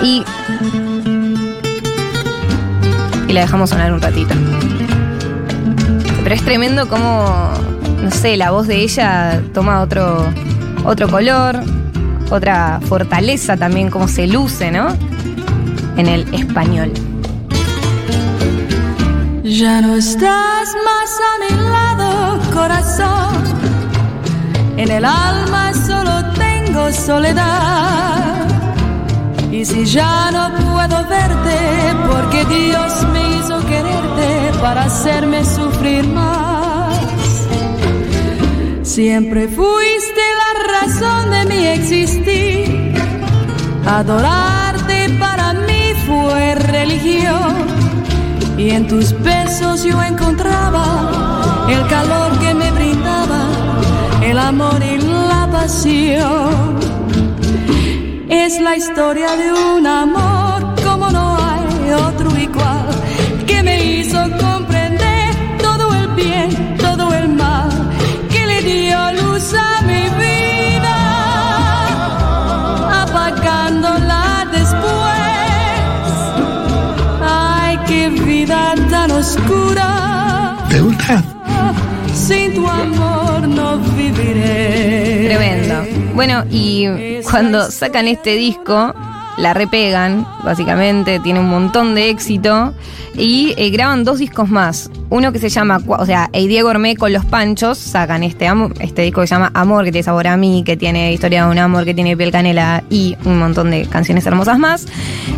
Y 0.02 0.24
y 3.30 3.34
la 3.34 3.42
dejamos 3.42 3.70
sonar 3.70 3.94
un 3.94 4.02
ratito. 4.02 4.34
Pero 6.24 6.36
es 6.36 6.44
tremendo 6.44 6.90
como, 6.90 7.52
no 8.02 8.12
sé, 8.12 8.36
la 8.36 8.50
voz 8.50 8.68
de 8.68 8.78
ella 8.78 9.42
toma 9.54 9.82
otro, 9.82 10.26
otro 10.84 11.08
color, 11.10 11.64
otra 12.30 12.80
fortaleza 12.88 13.58
también, 13.58 13.90
como 13.90 14.08
se 14.08 14.28
luce, 14.28 14.72
¿no? 14.72 14.90
En 15.98 16.08
el 16.08 16.34
español. 16.34 16.92
Ya 19.44 19.82
no 19.82 19.96
estás 19.96 20.70
más 20.86 21.20
a 21.30 21.32
mi 21.44 21.70
lado, 21.72 22.40
corazón. 22.54 23.44
En 24.78 24.92
el 24.92 25.04
alma 25.04 25.74
solo 25.74 26.34
tengo 26.34 26.92
soledad. 26.92 28.48
Y 29.52 29.66
si 29.66 29.86
ya 29.86 30.30
no 30.32 30.52
puedo 30.56 31.08
verte, 31.10 31.58
porque 32.08 32.46
Dios 32.46 33.08
me 33.12 33.38
hizo 33.38 33.60
quererte 33.66 34.60
para 34.62 34.84
hacerme 34.84 35.44
sufrir 35.44 36.08
más. 36.08 37.00
Siempre 38.84 39.48
la 39.48 39.99
razón 41.00 41.32
de 41.32 41.46
mi 41.46 41.66
existir. 41.68 42.94
Adorarte 43.86 45.10
para 45.20 45.54
mí 45.54 45.94
fue 46.06 46.56
religión. 46.56 47.54
Y 48.58 48.72
en 48.72 48.88
tus 48.88 49.14
besos 49.22 49.84
yo 49.84 50.02
encontraba 50.04 51.66
el 51.70 51.88
calor 51.88 52.38
que 52.40 52.54
me 52.54 52.72
brindaba, 52.72 53.48
el 54.22 54.38
amor 54.38 54.82
y 54.84 54.98
la 54.98 55.48
pasión. 55.52 56.80
Es 58.30 58.60
la 58.60 58.76
historia 58.76 59.36
de 59.36 59.54
un 59.54 59.88
amor 59.88 60.76
como 60.84 61.10
no 61.10 61.38
hay 61.38 61.92
otro 61.94 62.38
igual, 62.38 62.90
que 63.48 63.64
me 63.64 63.84
hizo 63.84 64.28
Sin 82.30 82.54
tu 82.54 82.68
amor 82.68 83.48
no 83.48 83.80
viviré. 83.98 85.26
Tremendo. 85.26 86.14
Bueno, 86.14 86.44
y 86.52 86.86
cuando 87.24 87.72
sacan 87.72 88.08
este 88.08 88.36
disco, 88.36 88.94
la 89.40 89.54
repegan, 89.54 90.28
básicamente, 90.44 91.20
tiene 91.20 91.40
un 91.40 91.50
montón 91.50 91.96
de 91.96 92.10
éxito. 92.10 92.74
Y 93.16 93.54
eh, 93.58 93.70
graban 93.70 94.04
dos 94.04 94.20
discos 94.20 94.50
más. 94.50 94.90
Uno 95.10 95.32
que 95.32 95.40
se 95.40 95.50
llama, 95.50 95.82
o 95.88 96.06
sea, 96.06 96.30
Diego 96.32 96.70
Ormé 96.70 96.96
con 96.96 97.12
los 97.12 97.26
Panchos, 97.26 97.78
sacan 97.78 98.24
este, 98.24 98.48
este 98.80 99.02
disco 99.02 99.22
que 99.22 99.28
se 99.28 99.36
llama 99.36 99.52
Amor, 99.54 99.84
que 99.84 99.92
tiene 99.92 100.04
sabor 100.04 100.28
a 100.28 100.38
mí, 100.38 100.64
que 100.66 100.78
tiene 100.78 101.12
historia 101.12 101.46
de 101.46 101.52
un 101.52 101.58
amor, 101.58 101.86
que 101.86 101.94
tiene 101.94 102.16
piel 102.16 102.32
canela 102.32 102.84
y 102.90 103.18
un 103.26 103.40
montón 103.40 103.72
de 103.72 103.86
canciones 103.88 104.26
hermosas 104.26 104.60
más. 104.60 104.86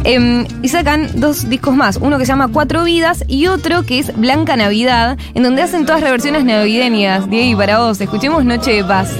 Em, 0.03 0.45
y 0.61 0.67
sacan 0.67 1.07
dos 1.15 1.49
discos 1.49 1.75
más, 1.75 1.97
uno 1.97 2.17
que 2.17 2.25
se 2.25 2.31
llama 2.31 2.49
Cuatro 2.49 2.83
Vidas 2.83 3.23
y 3.27 3.47
otro 3.47 3.83
que 3.83 3.99
es 3.99 4.15
Blanca 4.15 4.55
Navidad, 4.55 5.17
en 5.33 5.43
donde 5.43 5.61
hacen 5.61 5.85
todas 5.85 6.01
reversiones 6.01 6.43
navideñas. 6.43 7.29
Diego, 7.29 7.57
para 7.57 7.79
vos, 7.79 7.99
escuchemos 8.01 8.45
Noche 8.45 8.73
de 8.73 8.83
Paz. 8.83 9.11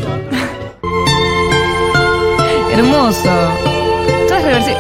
Hermoso. 2.74 3.71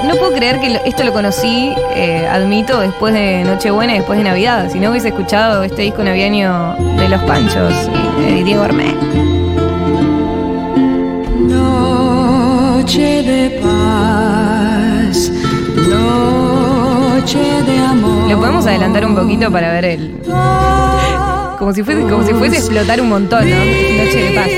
No 0.03 0.15
puedo 0.15 0.33
creer 0.33 0.59
que 0.59 0.69
lo- 0.71 0.83
esto 0.85 1.03
lo 1.03 1.13
conocí, 1.13 1.73
eh, 1.95 2.27
admito, 2.29 2.79
después 2.81 3.13
de 3.13 3.43
Nochebuena 3.45 3.93
y 3.93 3.97
después 3.97 4.17
de 4.17 4.23
Navidad. 4.25 4.69
Si 4.71 4.79
no 4.79 4.89
hubiese 4.91 5.09
escuchado 5.09 5.63
este 5.63 5.83
disco 5.83 6.03
navideño 6.03 6.75
de 6.97 7.07
Los 7.07 7.21
Panchos 7.23 7.73
y 8.19 8.21
de 8.35 8.43
Diego 8.43 8.63
Armé. 8.63 8.93
Noche 11.39 13.23
de 13.23 13.49
paz, 13.61 15.31
noche 15.89 17.39
de 17.65 17.77
amor. 17.79 18.29
Lo 18.29 18.37
podemos 18.39 18.65
adelantar 18.65 19.05
un 19.05 19.15
poquito 19.15 19.51
para 19.51 19.71
ver 19.71 19.85
el. 19.85 20.15
Como 21.57 21.73
si 21.73 21.83
fuese, 21.83 22.01
como 22.03 22.25
si 22.25 22.33
fuese 22.33 22.57
explotar 22.57 22.99
un 23.01 23.09
montón, 23.09 23.49
¿no? 23.49 23.55
Noche 23.55 24.17
de 24.17 24.31
paz. 24.35 24.49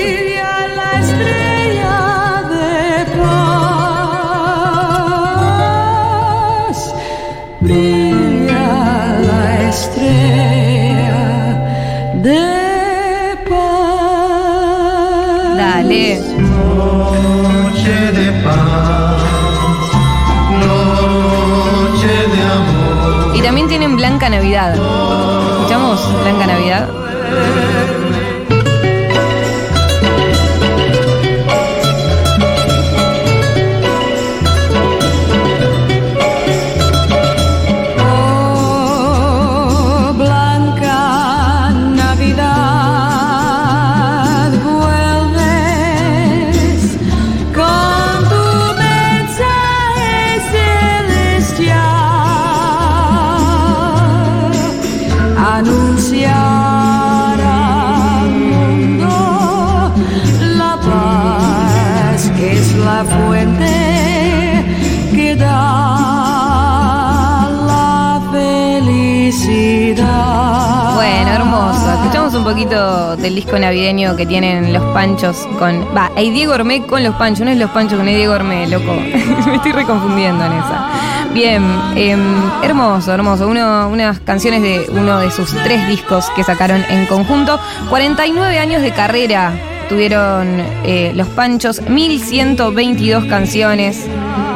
Navideño 73.58 74.16
que 74.16 74.26
tienen 74.26 74.72
los 74.72 74.82
panchos 74.92 75.48
con. 75.58 75.84
Va, 75.96 76.10
hay 76.16 76.30
Diego 76.30 76.54
Ormé 76.54 76.82
con 76.86 77.02
los 77.02 77.14
panchos. 77.16 77.44
No 77.44 77.50
es 77.50 77.58
los 77.58 77.70
panchos 77.70 77.98
con 77.98 78.08
el 78.08 78.16
Diego 78.16 78.34
Ormé, 78.34 78.66
loco. 78.66 78.92
Me 79.46 79.56
estoy 79.56 79.72
reconfundiendo 79.72 80.44
en 80.44 80.52
esa. 80.52 80.88
Bien, 81.32 81.62
em, 81.96 82.20
hermoso, 82.62 83.12
hermoso. 83.12 83.48
Uno, 83.48 83.88
unas 83.88 84.20
canciones 84.20 84.62
de 84.62 84.86
uno 84.90 85.18
de 85.18 85.30
sus 85.30 85.50
tres 85.64 85.86
discos 85.88 86.30
que 86.36 86.44
sacaron 86.44 86.84
en 86.88 87.06
conjunto. 87.06 87.58
49 87.88 88.58
años 88.58 88.82
de 88.82 88.92
carrera 88.92 89.52
tuvieron 89.88 90.62
eh, 90.84 91.12
los 91.14 91.28
panchos, 91.28 91.82
1122 91.88 93.24
canciones. 93.24 94.06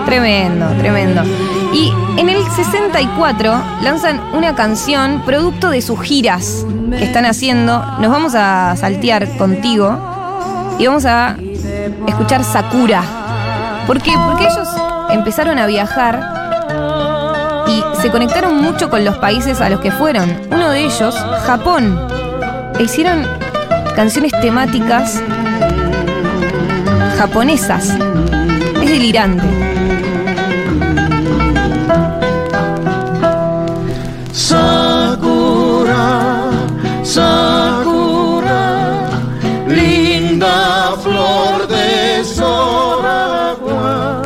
Tremendo, 0.06 0.66
tremendo. 0.78 1.22
Y 1.72 1.92
en 2.16 2.28
el 2.28 2.42
64 2.50 3.62
lanzan 3.82 4.20
una 4.32 4.54
canción 4.54 5.22
producto 5.24 5.70
de 5.70 5.82
sus 5.82 6.00
giras 6.00 6.64
que 6.90 7.04
están 7.04 7.26
haciendo. 7.26 7.84
Nos 8.00 8.10
vamos 8.10 8.34
a 8.34 8.74
saltear 8.76 9.28
contigo 9.36 9.98
y 10.78 10.86
vamos 10.86 11.04
a 11.04 11.36
escuchar 12.06 12.42
Sakura. 12.44 13.02
¿Por 13.86 14.00
qué? 14.00 14.12
Porque 14.26 14.44
ellos 14.44 14.68
empezaron 15.10 15.58
a 15.58 15.66
viajar 15.66 16.38
y 17.66 17.82
se 18.00 18.10
conectaron 18.10 18.62
mucho 18.62 18.88
con 18.88 19.04
los 19.04 19.16
países 19.18 19.60
a 19.60 19.68
los 19.68 19.80
que 19.80 19.90
fueron. 19.90 20.34
Uno 20.50 20.70
de 20.70 20.84
ellos, 20.84 21.14
Japón. 21.46 21.98
E 22.78 22.84
hicieron 22.84 23.26
canciones 23.94 24.32
temáticas 24.40 25.22
japonesas. 27.18 27.88
Es 28.80 28.90
delirante. 28.90 29.87
Sakura, 37.08 39.08
linda 39.66 40.94
flor 41.02 41.66
de 41.66 42.22
Soragua, 42.22 44.22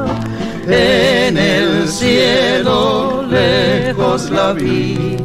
en 0.66 1.39
el 1.39 1.89
cielo 1.89 3.24
lejos 3.30 4.30
la 4.30 4.53
vi 4.53 5.16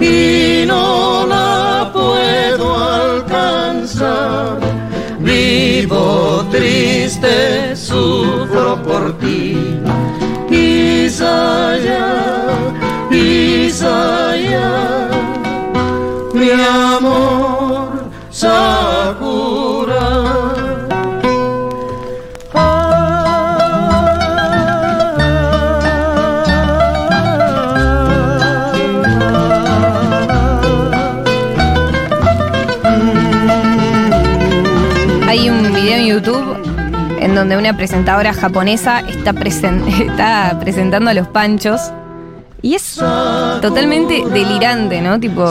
y 0.00 0.64
no 0.66 1.26
la 1.26 1.90
puedo 1.92 2.94
alcanzar. 2.94 4.58
Vivo 5.20 6.46
triste, 6.50 7.76
sufro 7.76 8.82
por 8.82 9.18
ti. 9.18 9.58
Isaya, 10.50 12.08
Isaya, 13.10 15.07
mi 16.38 16.50
amor, 16.50 18.10
Sakura. 18.30 20.06
Hay 35.26 35.50
un 35.50 35.62
video 35.74 35.96
en 35.98 36.06
YouTube 36.06 37.18
en 37.20 37.34
donde 37.34 37.56
una 37.56 37.76
presentadora 37.76 38.32
japonesa 38.32 39.00
está, 39.00 39.32
presen- 39.34 39.86
está 40.10 40.56
presentando 40.60 41.10
a 41.10 41.14
los 41.14 41.28
panchos. 41.28 41.92
Y 42.60 42.74
es 42.74 43.00
totalmente 43.62 44.24
delirante, 44.32 45.00
¿no? 45.00 45.20
Tipo, 45.20 45.44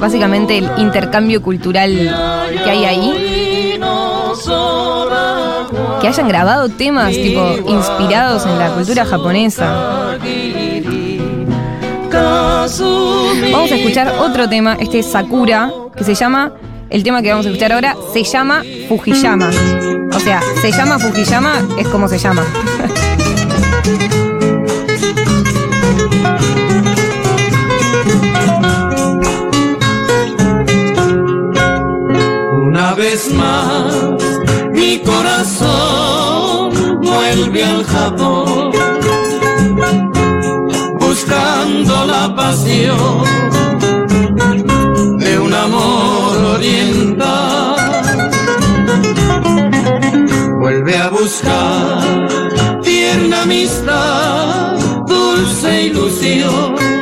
básicamente 0.00 0.58
el 0.58 0.68
intercambio 0.76 1.40
cultural 1.40 1.90
que 2.62 2.70
hay 2.70 2.84
ahí. 2.84 3.78
Que 6.00 6.08
hayan 6.08 6.28
grabado 6.28 6.68
temas, 6.68 7.12
tipo, 7.12 7.40
inspirados 7.66 8.44
en 8.44 8.58
la 8.58 8.74
cultura 8.74 9.06
japonesa. 9.06 10.18
Vamos 13.52 13.72
a 13.72 13.76
escuchar 13.76 14.14
otro 14.20 14.48
tema, 14.48 14.76
este 14.78 14.98
es 14.98 15.06
Sakura, 15.06 15.70
que 15.96 16.04
se 16.04 16.14
llama, 16.14 16.52
el 16.90 17.02
tema 17.02 17.22
que 17.22 17.30
vamos 17.30 17.46
a 17.46 17.48
escuchar 17.48 17.72
ahora, 17.72 17.96
se 18.12 18.24
llama 18.24 18.62
Fujiyama. 18.88 19.48
O 20.12 20.20
sea, 20.20 20.42
se 20.60 20.70
llama 20.70 20.98
Fujiyama, 20.98 21.66
es 21.78 21.88
como 21.88 22.08
se 22.08 22.18
llama. 22.18 22.44
Una 32.86 32.94
vez 32.94 33.32
más, 33.34 33.94
mi 34.70 35.00
corazón 35.00 36.70
vuelve 37.02 37.64
al 37.64 37.84
Japón, 37.84 38.70
buscando 41.00 42.06
la 42.06 42.32
pasión 42.36 43.24
de 45.18 45.36
un 45.36 45.52
amor 45.52 46.36
oriental. 46.54 47.74
Vuelve 50.60 50.96
a 50.96 51.08
buscar 51.08 52.28
tierna 52.84 53.42
amistad, 53.42 54.76
dulce 55.08 55.86
ilusión. 55.86 56.95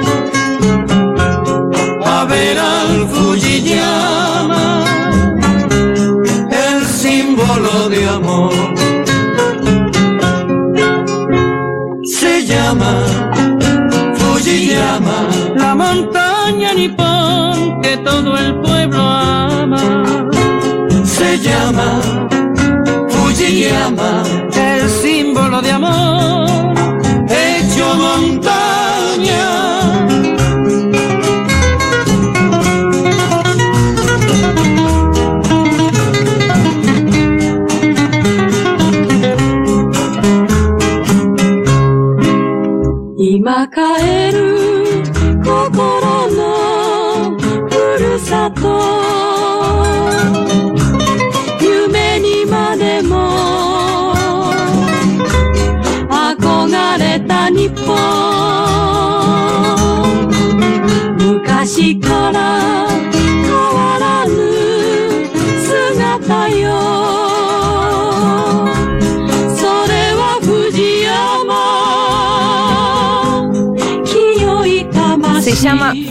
Llama 14.74 15.28
la 15.56 15.74
montaña 15.74 16.74
nipón 16.74 17.80
que 17.80 17.96
todo 17.98 18.36
el 18.36 18.54
pueblo 18.60 19.00
ama. 19.00 20.02
Se 21.04 21.38
llama 21.38 22.00
Fujiyama, 23.08 24.22
el 24.56 24.88
símbolo 24.88 25.62
de 25.62 25.70
amor, 25.70 26.33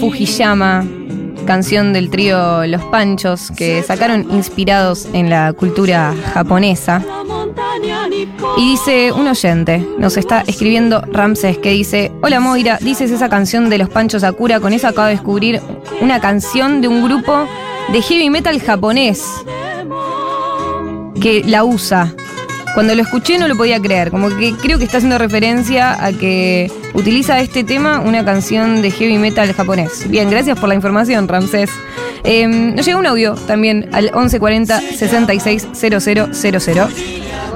Fujiyama, 0.04 0.86
canción 1.46 1.94
del 1.94 2.10
trío 2.10 2.68
Los 2.68 2.84
Panchos, 2.84 3.50
que 3.52 3.82
sacaron 3.84 4.28
inspirados 4.34 5.08
en 5.14 5.30
la 5.30 5.54
cultura 5.54 6.14
japonesa. 6.34 7.02
Y 8.58 8.72
dice 8.72 9.14
un 9.14 9.30
oyente, 9.30 9.88
nos 9.98 10.18
está 10.18 10.42
escribiendo 10.46 11.00
Ramses, 11.14 11.58
que 11.58 11.70
dice, 11.70 12.12
hola 12.22 12.42
Moira, 12.42 12.80
dices 12.82 13.12
esa 13.12 13.30
canción 13.30 13.70
de 13.70 13.78
los 13.78 13.88
Panchos 13.88 14.24
Sakura, 14.24 14.60
con 14.60 14.74
eso 14.74 14.90
acabo 14.90 15.08
de 15.08 15.14
descubrir 15.14 15.62
una 16.02 16.20
canción 16.20 16.82
de 16.82 16.90
un 16.90 17.02
grupo 17.06 17.48
de 17.94 18.02
heavy 18.02 18.30
metal 18.30 18.60
japonés 18.60 19.24
que 21.22 21.44
la 21.46 21.64
usa. 21.64 22.14
Cuando 22.74 22.96
lo 22.96 23.04
escuché 23.04 23.38
no 23.38 23.48
lo 23.48 23.56
podía 23.56 23.80
creer, 23.80 24.10
como 24.10 24.30
que 24.30 24.54
creo 24.54 24.80
que 24.80 24.86
está 24.86 24.98
haciendo 24.98 25.20
referencia 25.20 26.04
a 26.04 26.12
que 26.12 26.72
utiliza 26.94 27.40
este 27.40 27.64
tema 27.64 28.00
una 28.00 28.26
canción 28.26 28.82
de 28.82 28.90
heavy 28.90 29.20
metal 29.20 29.54
japonés. 29.54 30.10
Bien, 30.10 30.30
gracias 30.30 30.60
por 30.60 30.70
la 30.70 30.76
información, 30.76 31.28
Ramsés. 31.28 31.70
Eh, 32.24 32.48
nos 32.48 32.86
llega 32.86 32.98
un 32.98 33.06
audio 33.06 33.36
también 33.36 33.90
al 33.92 34.06
1140 34.06 34.80
66 34.80 35.68
000. 35.74 36.30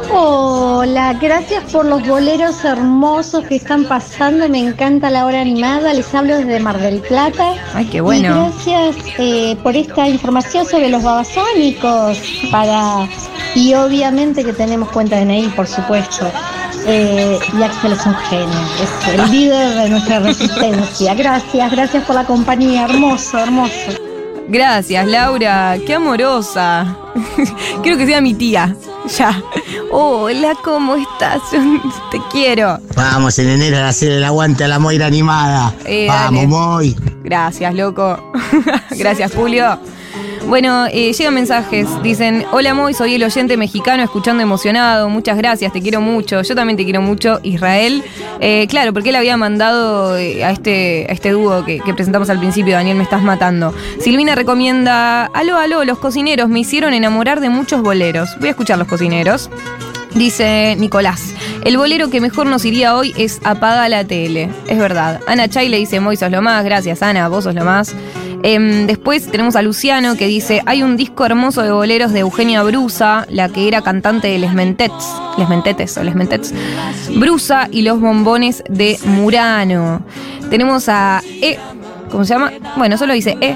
Hola, 0.09 1.13
gracias 1.19 1.63
por 1.71 1.85
los 1.85 2.07
boleros 2.07 2.63
hermosos 2.63 3.45
que 3.45 3.55
están 3.55 3.85
pasando. 3.85 4.47
Me 4.47 4.59
encanta 4.59 5.09
la 5.09 5.25
hora 5.25 5.41
animada. 5.41 5.93
Les 5.93 6.13
hablo 6.13 6.37
desde 6.37 6.59
Mar 6.59 6.79
del 6.79 7.01
Plata. 7.01 7.53
Ay, 7.73 7.85
qué 7.85 8.01
bueno. 8.01 8.27
Y 8.27 8.65
gracias 8.73 8.95
eh, 9.17 9.57
por 9.63 9.75
esta 9.75 10.07
información 10.07 10.65
sobre 10.65 10.89
los 10.89 11.03
babasónicos. 11.03 12.21
Para 12.51 13.07
y 13.57 13.73
obviamente 13.73 14.43
que 14.43 14.53
tenemos 14.53 14.89
cuenta 14.89 15.15
de 15.15 15.25
DNI, 15.25 15.49
por 15.49 15.67
supuesto. 15.67 16.31
Eh, 16.85 17.39
y 17.57 17.63
Axel 17.63 17.93
es 17.93 18.05
un 18.05 18.13
genio, 18.15 18.59
es 18.81 19.07
el 19.13 19.31
líder 19.31 19.75
de 19.75 19.89
nuestra 19.89 20.19
resistencia. 20.19 21.15
Gracias, 21.15 21.71
gracias 21.71 22.03
por 22.05 22.15
la 22.15 22.23
compañía. 22.23 22.85
Hermoso, 22.85 23.39
hermoso. 23.39 23.73
Gracias, 24.47 25.07
Laura. 25.07 25.75
Qué 25.85 25.95
amorosa. 25.95 26.95
Quiero 27.81 27.97
que 27.97 28.05
sea 28.05 28.21
mi 28.21 28.35
tía. 28.35 28.75
Ya. 29.17 29.41
Hola, 29.91 30.53
¿cómo 30.63 30.95
estás? 30.95 31.41
te 32.11 32.21
quiero. 32.31 32.79
Vamos 32.95 33.39
en 33.39 33.49
enero 33.49 33.77
a 33.77 33.87
hacer 33.87 34.11
el 34.11 34.23
aguante 34.23 34.65
a 34.65 34.67
la 34.67 34.77
Moira 34.77 35.07
animada. 35.07 35.73
Eh, 35.83 36.05
Vamos, 36.07 36.41
dale. 36.41 36.47
Moy. 36.47 36.95
Gracias, 37.23 37.73
loco. 37.73 38.31
Gracias, 38.91 39.33
Julio. 39.33 39.79
Bueno, 40.47 40.85
eh, 40.89 41.11
llegan 41.11 41.33
mensajes. 41.33 41.89
Dicen, 42.03 42.45
hola 42.53 42.73
Moy, 42.73 42.93
soy 42.93 43.15
el 43.15 43.23
oyente 43.23 43.57
mexicano 43.57 44.01
escuchando 44.01 44.41
emocionado. 44.41 45.09
Muchas 45.09 45.35
gracias, 45.35 45.73
te 45.73 45.81
quiero 45.81 45.99
mucho. 45.99 46.41
Yo 46.41 46.55
también 46.55 46.77
te 46.77 46.85
quiero 46.85 47.01
mucho, 47.01 47.41
Israel. 47.43 48.01
Eh, 48.39 48.65
claro, 48.69 48.93
porque 48.93 49.09
él 49.09 49.17
había 49.17 49.35
mandado 49.35 50.17
eh, 50.17 50.45
a 50.45 50.51
este, 50.51 51.05
a 51.09 51.11
este 51.11 51.31
dúo 51.31 51.65
que, 51.65 51.81
presentamos 51.93 52.29
al 52.29 52.39
principio, 52.39 52.75
Daniel, 52.75 52.95
me 52.95 53.03
estás 53.03 53.23
matando. 53.23 53.73
Silvina 53.99 54.35
recomienda, 54.35 55.25
aló, 55.25 55.57
aló, 55.57 55.83
los 55.83 55.97
cocineros 55.97 56.47
me 56.47 56.61
hicieron 56.61 56.93
enamorar 56.93 57.41
de 57.41 57.49
muchos 57.49 57.81
boleros. 57.81 58.37
Voy 58.39 58.47
a 58.47 58.51
escuchar 58.51 58.77
los 58.77 58.87
cocineros. 58.87 59.49
Dice 60.15 60.75
Nicolás, 60.79 61.33
el 61.65 61.77
bolero 61.77 62.09
que 62.09 62.21
mejor 62.21 62.47
nos 62.47 62.63
iría 62.63 62.95
hoy 62.95 63.13
es 63.17 63.41
Apaga 63.43 63.89
la 63.89 64.05
tele. 64.05 64.49
Es 64.67 64.79
verdad. 64.79 65.19
Ana 65.27 65.49
Chay 65.49 65.67
le 65.67 65.77
dice, 65.77 65.99
Moy, 65.99 66.15
sos 66.15 66.31
lo 66.31 66.41
más. 66.41 66.63
Gracias, 66.63 67.03
Ana, 67.03 67.27
vos 67.27 67.43
sos 67.43 67.53
lo 67.53 67.65
más. 67.65 67.93
Em, 68.43 68.87
después 68.87 69.29
tenemos 69.29 69.55
a 69.55 69.61
Luciano 69.61 70.15
que 70.15 70.27
dice, 70.27 70.61
hay 70.65 70.83
un 70.83 70.97
disco 70.97 71.25
hermoso 71.25 71.61
de 71.61 71.71
boleros 71.71 72.13
de 72.13 72.19
Eugenia 72.19 72.63
Brusa, 72.63 73.25
la 73.29 73.49
que 73.49 73.67
era 73.67 73.81
cantante 73.81 74.27
de 74.27 74.39
Les 74.39 74.53
Mentets, 74.53 75.15
Les 75.37 75.49
Mentetes 75.49 75.97
o 75.97 76.03
Les 76.03 76.15
Mentets. 76.15 76.53
Brusa 77.15 77.67
y 77.71 77.81
los 77.81 77.99
bombones 77.99 78.63
de 78.69 78.99
Murano. 79.05 80.01
Tenemos 80.49 80.87
a 80.87 81.21
E, 81.41 81.57
¿cómo 82.11 82.23
se 82.25 82.33
llama? 82.33 82.51
Bueno, 82.77 82.97
solo 82.97 83.13
dice 83.13 83.37
E, 83.41 83.55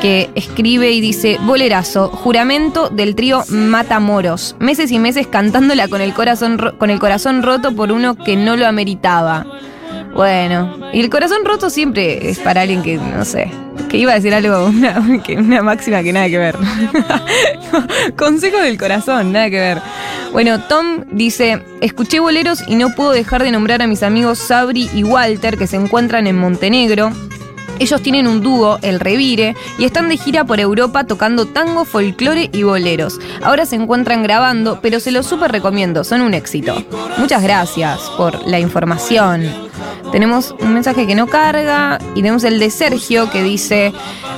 que 0.00 0.30
escribe 0.34 0.90
y 0.92 1.00
dice, 1.00 1.38
bolerazo, 1.42 2.08
juramento 2.08 2.88
del 2.88 3.14
trío 3.14 3.44
Matamoros. 3.48 4.56
Meses 4.58 4.90
y 4.92 4.98
meses 4.98 5.26
cantándola 5.26 5.88
con 5.88 6.00
el 6.00 6.14
corazón, 6.14 6.58
con 6.78 6.90
el 6.90 6.98
corazón 6.98 7.42
roto 7.42 7.76
por 7.76 7.92
uno 7.92 8.16
que 8.16 8.36
no 8.36 8.56
lo 8.56 8.66
ameritaba. 8.66 9.46
Bueno, 10.14 10.76
y 10.92 11.00
el 11.00 11.10
corazón 11.10 11.44
roto 11.44 11.70
siempre 11.70 12.30
es 12.30 12.38
para 12.38 12.62
alguien 12.62 12.82
que, 12.82 12.96
no 12.96 13.24
sé, 13.24 13.50
que 13.90 13.98
iba 13.98 14.12
a 14.12 14.14
decir 14.14 14.32
algo, 14.32 14.66
una, 14.66 15.62
máxima 15.62 16.02
que 16.02 16.12
nada 16.12 16.28
que 16.28 16.38
ver. 16.38 16.56
Consejo 18.16 18.58
del 18.58 18.78
corazón, 18.78 19.32
nada 19.32 19.50
que 19.50 19.58
ver. 19.58 19.82
Bueno, 20.32 20.60
Tom 20.60 21.04
dice, 21.10 21.62
escuché 21.80 22.20
boleros 22.20 22.62
y 22.68 22.76
no 22.76 22.94
puedo 22.94 23.10
dejar 23.10 23.42
de 23.42 23.50
nombrar 23.50 23.82
a 23.82 23.88
mis 23.88 24.04
amigos 24.04 24.38
Sabri 24.38 24.88
y 24.94 25.02
Walter 25.02 25.58
que 25.58 25.66
se 25.66 25.76
encuentran 25.76 26.28
en 26.28 26.38
Montenegro. 26.38 27.10
Ellos 27.80 28.02
tienen 28.02 28.28
un 28.28 28.42
dúo, 28.42 28.78
El 28.82 29.00
Revire, 29.00 29.56
y 29.78 29.86
están 29.86 30.08
de 30.08 30.18
gira 30.18 30.44
por 30.44 30.60
Europa 30.60 31.04
tocando 31.04 31.46
tango, 31.46 31.84
folclore 31.84 32.50
y 32.52 32.62
boleros. 32.62 33.18
Ahora 33.42 33.64
se 33.64 33.74
encuentran 33.74 34.22
grabando, 34.22 34.80
pero 34.82 35.00
se 35.00 35.10
los 35.10 35.26
súper 35.26 35.50
recomiendo, 35.50 36.04
son 36.04 36.20
un 36.20 36.34
éxito. 36.34 36.84
Muchas 37.16 37.42
gracias 37.42 38.00
por 38.18 38.46
la 38.46 38.60
información. 38.60 39.69
Tenemos 40.12 40.54
un 40.60 40.74
mensaje 40.74 41.06
que 41.06 41.14
no 41.14 41.26
carga 41.28 41.98
y 42.12 42.16
tenemos 42.22 42.42
el 42.44 42.58
de 42.58 42.70
Sergio 42.70 43.30
que 43.30 43.42
dice, 43.42 43.92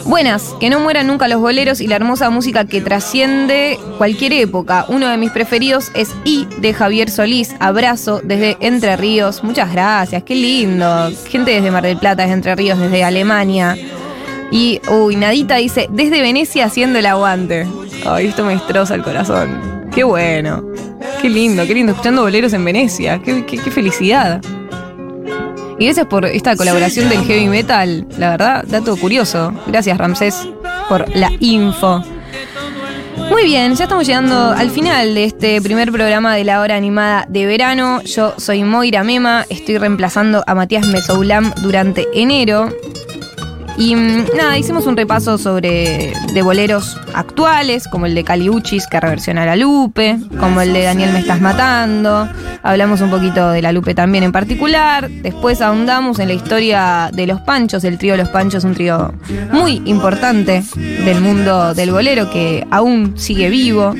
buenas, 0.04 0.54
que 0.60 0.68
no 0.68 0.80
mueran 0.80 1.06
nunca 1.06 1.28
los 1.28 1.40
boleros 1.40 1.80
y 1.80 1.86
la 1.86 1.96
hermosa 1.96 2.28
música 2.30 2.66
que 2.66 2.80
trasciende 2.80 3.78
cualquier 3.98 4.32
época. 4.34 4.84
Uno 4.88 5.08
de 5.08 5.16
mis 5.16 5.30
preferidos 5.30 5.90
es 5.94 6.10
I 6.24 6.46
de 6.58 6.74
Javier 6.74 7.10
Solís. 7.10 7.54
Abrazo 7.60 8.20
desde 8.22 8.56
Entre 8.60 8.96
Ríos. 8.96 9.42
Muchas 9.42 9.72
gracias, 9.72 10.22
qué 10.24 10.34
lindo. 10.34 11.10
Gente 11.28 11.52
desde 11.52 11.70
Mar 11.70 11.82
del 11.84 11.96
Plata, 11.98 12.22
desde 12.22 12.34
Entre 12.34 12.54
Ríos, 12.54 12.78
desde 12.78 13.02
Alemania. 13.04 13.76
Y, 14.50 14.80
uy, 14.90 15.16
Nadita 15.16 15.56
dice, 15.56 15.88
desde 15.90 16.20
Venecia 16.20 16.66
haciendo 16.66 16.98
el 16.98 17.06
aguante. 17.06 17.66
Ay, 18.04 18.26
esto 18.26 18.44
me 18.44 18.52
destroza 18.52 18.94
el 18.94 19.02
corazón. 19.02 19.88
Qué 19.94 20.04
bueno. 20.04 20.62
Qué 21.22 21.30
lindo, 21.30 21.66
qué 21.66 21.72
lindo. 21.74 21.92
Escuchando 21.92 22.22
boleros 22.22 22.52
en 22.52 22.64
Venecia. 22.64 23.20
Qué, 23.22 23.46
qué- 23.46 23.56
qué 23.58 23.70
felicidad. 23.70 24.42
Y 25.82 25.86
gracias 25.86 26.06
por 26.06 26.24
esta 26.26 26.54
colaboración 26.54 27.08
del 27.08 27.24
heavy 27.24 27.48
metal. 27.48 28.06
La 28.16 28.30
verdad, 28.30 28.64
dato 28.68 28.96
curioso. 28.96 29.52
Gracias, 29.66 29.98
Ramsés, 29.98 30.48
por 30.88 31.08
la 31.16 31.28
info. 31.40 32.04
Muy 33.28 33.46
bien, 33.46 33.74
ya 33.74 33.82
estamos 33.86 34.06
llegando 34.06 34.52
al 34.52 34.70
final 34.70 35.12
de 35.12 35.24
este 35.24 35.60
primer 35.60 35.90
programa 35.90 36.36
de 36.36 36.44
la 36.44 36.60
hora 36.60 36.76
animada 36.76 37.26
de 37.28 37.46
verano. 37.46 38.00
Yo 38.02 38.32
soy 38.36 38.62
Moira 38.62 39.02
Mema, 39.02 39.44
estoy 39.48 39.76
reemplazando 39.76 40.44
a 40.46 40.54
Matías 40.54 40.86
Mesoulam 40.86 41.52
durante 41.62 42.06
enero. 42.14 42.68
Y 43.76 43.96
mm, 43.96 44.26
nada, 44.36 44.56
hicimos 44.58 44.86
un 44.86 44.96
repaso 44.96 45.36
sobre 45.36 46.12
de 46.32 46.42
boleros 46.42 46.96
actuales, 47.12 47.88
como 47.88 48.06
el 48.06 48.14
de 48.14 48.22
Caliuchis 48.22 48.86
que 48.86 49.00
reversiona 49.00 49.44
la 49.46 49.56
Lupe, 49.56 50.16
como 50.38 50.60
el 50.60 50.72
de 50.74 50.84
Daniel 50.84 51.12
Me 51.12 51.18
Estás 51.18 51.40
Matando. 51.40 52.28
Hablamos 52.62 53.00
un 53.00 53.10
poquito 53.10 53.50
de 53.50 53.60
la 53.60 53.72
Lupe 53.72 53.94
también 53.94 54.24
en 54.24 54.32
particular. 54.32 55.10
Después 55.10 55.60
ahondamos 55.60 56.18
en 56.18 56.28
la 56.28 56.34
historia 56.34 57.10
de 57.12 57.26
los 57.26 57.40
Panchos. 57.40 57.82
El 57.84 57.98
trío 57.98 58.16
Los 58.16 58.28
Panchos 58.28 58.64
un 58.64 58.74
trío 58.74 59.12
muy 59.50 59.82
importante 59.84 60.62
del 60.76 61.20
mundo 61.20 61.74
del 61.74 61.90
bolero 61.90 62.30
que 62.30 62.66
aún 62.70 63.14
sigue 63.16 63.50
vivo. 63.50 63.94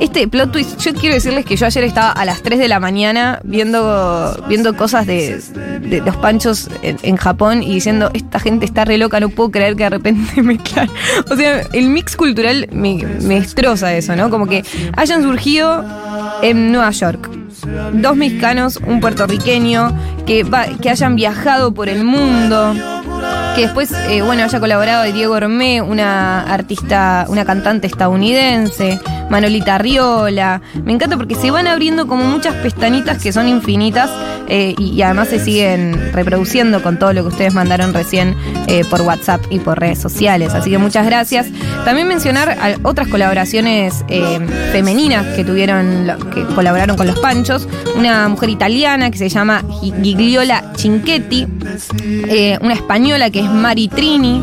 Este 0.00 0.28
plot 0.28 0.52
twist, 0.52 0.80
yo 0.80 0.92
quiero 0.92 1.14
decirles 1.14 1.46
que 1.46 1.56
yo 1.56 1.66
ayer 1.66 1.84
estaba 1.84 2.10
a 2.10 2.24
las 2.24 2.42
3 2.42 2.58
de 2.58 2.68
la 2.68 2.80
mañana 2.80 3.40
viendo, 3.44 4.44
viendo 4.48 4.76
cosas 4.76 5.06
de, 5.06 5.40
de 5.80 6.00
los 6.00 6.16
panchos 6.16 6.68
en, 6.82 7.16
Japón 7.16 7.62
y 7.62 7.72
diciendo, 7.72 8.10
esta 8.12 8.40
gente 8.40 8.66
está 8.66 8.84
re 8.84 8.98
loca, 8.98 9.20
no 9.20 9.28
puedo 9.30 9.50
creer 9.50 9.76
que 9.76 9.84
de 9.84 9.90
repente 9.90 10.42
mezclan. 10.42 10.90
O 11.30 11.36
sea, 11.36 11.62
el 11.72 11.88
mix 11.88 12.16
cultural 12.16 12.68
me 12.72 13.04
destroza 13.20 13.94
eso, 13.94 14.16
¿no? 14.16 14.28
Como 14.30 14.46
que 14.46 14.64
hayan 14.96 15.22
surgido 15.22 15.84
en 16.42 16.72
Nueva 16.72 16.90
York. 16.90 17.43
Dos 17.92 18.16
mexicanos, 18.16 18.78
un 18.86 19.00
puertorriqueño, 19.00 19.92
que, 20.26 20.42
va- 20.44 20.66
que 20.80 20.90
hayan 20.90 21.16
viajado 21.16 21.72
por 21.74 21.88
el 21.88 22.04
mundo, 22.04 22.74
que 23.54 23.62
después, 23.62 23.92
eh, 24.08 24.22
bueno, 24.22 24.42
haya 24.44 24.58
colaborado 24.60 25.04
Diego 25.12 25.34
Ormé, 25.34 25.80
una 25.80 26.40
artista, 26.42 27.26
una 27.28 27.44
cantante 27.44 27.86
estadounidense, 27.86 28.98
Manolita 29.30 29.78
Riola. 29.78 30.60
Me 30.84 30.92
encanta 30.92 31.16
porque 31.16 31.34
se 31.34 31.50
van 31.50 31.66
abriendo 31.66 32.06
como 32.06 32.24
muchas 32.24 32.54
pestañitas 32.56 33.22
que 33.22 33.32
son 33.32 33.48
infinitas 33.48 34.10
eh, 34.48 34.74
y, 34.76 35.00
además 35.02 35.28
se 35.28 35.38
siguen 35.42 36.12
reproduciendo 36.12 36.82
con 36.82 36.98
todo 36.98 37.12
lo 37.14 37.22
que 37.22 37.28
ustedes 37.28 37.54
mandaron 37.54 37.94
recién 37.94 38.36
eh, 38.66 38.84
por 38.90 39.00
WhatsApp 39.02 39.40
y 39.50 39.60
por 39.60 39.78
redes 39.80 39.98
sociales. 40.00 40.52
Así 40.52 40.70
que 40.70 40.76
muchas 40.78 41.06
gracias. 41.06 41.46
También 41.84 42.06
mencionar 42.08 42.56
otras 42.82 43.08
colaboraciones 43.08 44.04
femeninas 44.72 45.24
que 45.36 45.44
tuvieron, 45.44 46.06
que 46.34 46.44
colaboraron 46.54 46.96
con 46.96 47.06
los 47.06 47.18
Una 47.96 48.28
mujer 48.28 48.50
italiana 48.50 49.10
que 49.10 49.18
se 49.18 49.28
llama 49.28 49.62
Gi- 49.82 49.92
Gigliola 50.02 50.72
Cinquetti, 50.76 51.46
eh, 52.28 52.58
una 52.62 52.74
española 52.74 53.30
que 53.30 53.40
es 53.40 53.50
Mari 53.50 53.88
Trini. 53.88 54.42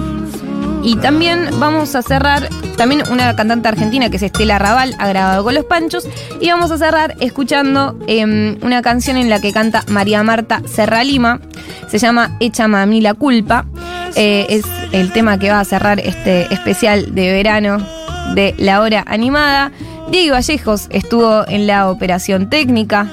Y 0.84 0.96
también 0.96 1.48
vamos 1.60 1.94
a 1.96 2.02
cerrar, 2.02 2.50
también 2.76 3.04
una 3.12 3.36
cantante 3.36 3.68
argentina 3.68 4.10
que 4.10 4.18
es 4.18 4.24
Estela 4.24 4.58
Raval, 4.58 4.96
ha 4.98 5.08
grabado 5.10 5.44
con 5.44 5.54
los 5.54 5.66
Panchos. 5.66 6.08
Y 6.40 6.50
vamos 6.50 6.72
a 6.72 6.78
cerrar 6.80 7.16
escuchando 7.20 7.98
em, 8.08 8.58
una 8.64 8.82
canción 8.82 9.18
en 9.18 9.30
la 9.30 9.40
que 9.40 9.52
canta 9.54 9.84
María 9.90 10.24
Marta 10.24 10.62
Serra 10.66 11.04
Lima. 11.04 11.40
Se 11.88 12.00
llama 12.00 12.36
Échame 12.40 12.78
a 12.80 12.86
mí 12.88 13.00
la 13.02 13.14
culpa. 13.14 13.66
Eh, 14.16 14.48
es 14.50 14.64
el 14.92 15.12
tema 15.12 15.38
que 15.38 15.52
va 15.52 15.60
a 15.60 15.66
cerrar 15.66 16.00
este 16.00 16.52
especial 16.54 17.14
de 17.14 17.32
verano 17.32 17.78
de 18.34 18.56
la 18.58 18.82
hora 18.82 19.04
animada. 19.08 19.72
Diego 20.10 20.36
Vallejos 20.36 20.88
estuvo 20.90 21.48
en 21.48 21.68
la 21.68 21.90
operación 21.90 22.50
técnica. 22.50 23.08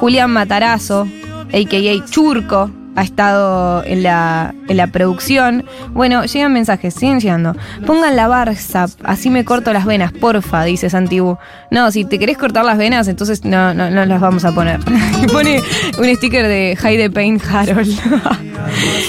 Julián 0.00 0.30
Matarazo, 0.30 1.06
a.k.a. 1.52 2.04
Churco, 2.06 2.70
ha 2.96 3.02
estado 3.02 3.84
en 3.84 4.02
la, 4.02 4.54
en 4.68 4.76
la 4.76 4.86
producción. 4.86 5.64
Bueno, 5.90 6.24
llegan 6.24 6.52
mensajes, 6.52 6.94
siguen 6.94 7.20
llegando. 7.20 7.56
Pongan 7.86 8.16
la 8.16 8.28
Barzap, 8.28 8.90
así 9.04 9.30
me 9.30 9.44
corto 9.44 9.72
las 9.72 9.84
venas, 9.84 10.12
porfa, 10.12 10.64
dice 10.64 10.90
Santibu. 10.90 11.38
No, 11.70 11.90
si 11.90 12.04
te 12.04 12.18
querés 12.18 12.38
cortar 12.38 12.64
las 12.64 12.78
venas, 12.78 13.08
entonces 13.08 13.44
no, 13.44 13.74
no, 13.74 13.90
no 13.90 14.04
las 14.04 14.20
vamos 14.20 14.44
a 14.44 14.52
poner. 14.52 14.80
y 15.22 15.26
pone 15.26 15.60
un 15.98 16.16
sticker 16.16 16.46
de 16.46 16.78
the 16.80 17.10
Pain 17.10 17.40
Harold. 17.40 17.98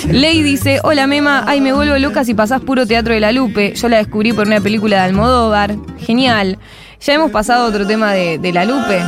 Ley 0.11 0.41
dice, 0.41 0.79
hola 0.83 1.07
Mema, 1.07 1.43
ay 1.47 1.61
me 1.61 1.73
vuelvo 1.73 1.97
loca 1.97 2.23
si 2.23 2.33
pasás 2.33 2.61
puro 2.61 2.85
teatro 2.85 3.13
de 3.13 3.19
la 3.19 3.31
Lupe. 3.31 3.73
Yo 3.75 3.89
la 3.89 3.97
descubrí 3.97 4.33
por 4.33 4.47
una 4.47 4.61
película 4.61 4.97
de 4.97 5.03
Almodóvar. 5.03 5.75
Genial. 5.99 6.57
Ya 7.01 7.13
hemos 7.13 7.31
pasado 7.31 7.67
otro 7.67 7.85
tema 7.85 8.13
de, 8.13 8.37
de 8.37 8.53
la 8.53 8.65
Lupe. 8.65 9.01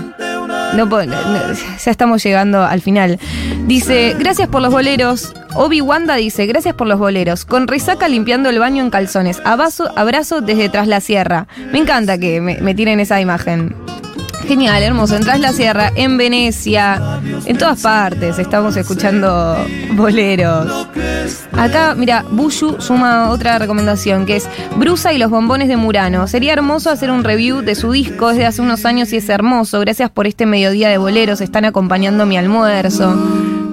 No, 0.74 0.86
no, 0.86 1.53
ya 1.53 1.91
estamos 1.91 2.24
llegando 2.24 2.63
al 2.63 2.82
final. 2.82 3.20
Dice, 3.66 4.16
gracias 4.18 4.49
por 4.49 4.61
los 4.61 4.72
boleros. 4.72 5.34
Obi 5.53 5.82
Wanda 5.82 6.16
dice, 6.16 6.45
gracias 6.47 6.76
por 6.76 6.88
los 6.88 6.99
boleros. 6.99 7.45
Con 7.45 7.68
resaca 7.68 8.07
limpiando 8.07 8.49
el 8.49 8.59
baño 8.59 8.84
en 8.84 8.89
calzones. 8.89 9.41
Abrazo, 9.45 9.91
abrazo 9.95 10.41
desde 10.41 10.70
tras 10.70 10.88
la 10.88 10.99
sierra. 10.99 11.47
Me 11.72 11.80
encanta 11.80 12.18
que 12.18 12.41
me, 12.41 12.57
me 12.57 12.76
tiren 12.76 12.99
esa 12.99 13.22
imagen. 13.22 13.85
Genial, 14.48 14.84
hermoso. 14.84 15.16
En 15.16 15.24
Tras 15.24 15.39
la 15.39 15.54
Sierra, 15.54 15.91
en 15.96 16.18
Venecia, 16.18 17.20
en 17.46 17.58
todas 17.58 17.82
partes 17.82 18.38
estamos 18.38 18.78
escuchando 18.78 19.58
boleros. 19.93 20.88
Acá, 21.54 21.96
mira, 21.96 22.24
Bushu 22.30 22.80
suma 22.80 23.30
otra 23.30 23.58
recomendación 23.58 24.26
que 24.26 24.36
es 24.36 24.48
Brusa 24.78 25.14
y 25.14 25.18
los 25.18 25.32
bombones 25.32 25.68
de 25.68 25.78
Murano. 25.78 26.28
Sería 26.28 26.54
hermoso 26.54 26.91
hacer 26.91 27.10
un 27.10 27.24
review 27.24 27.62
de 27.62 27.74
su 27.74 27.91
disco 27.91 28.30
desde 28.30 28.46
hace 28.46 28.62
unos 28.62 28.86
años 28.86 29.12
y 29.14 29.18
es 29.18 29.30
hermoso. 29.30 29.80
Gracias 29.80 30.12
por 30.12 30.28
este 30.28 30.46
mediodía 30.46 30.89
de 30.89 30.98
boleros. 30.98 31.41
Están 31.41 31.66
acompañando 31.66 32.26
mi 32.26 32.38
almuerzo. 32.38 33.16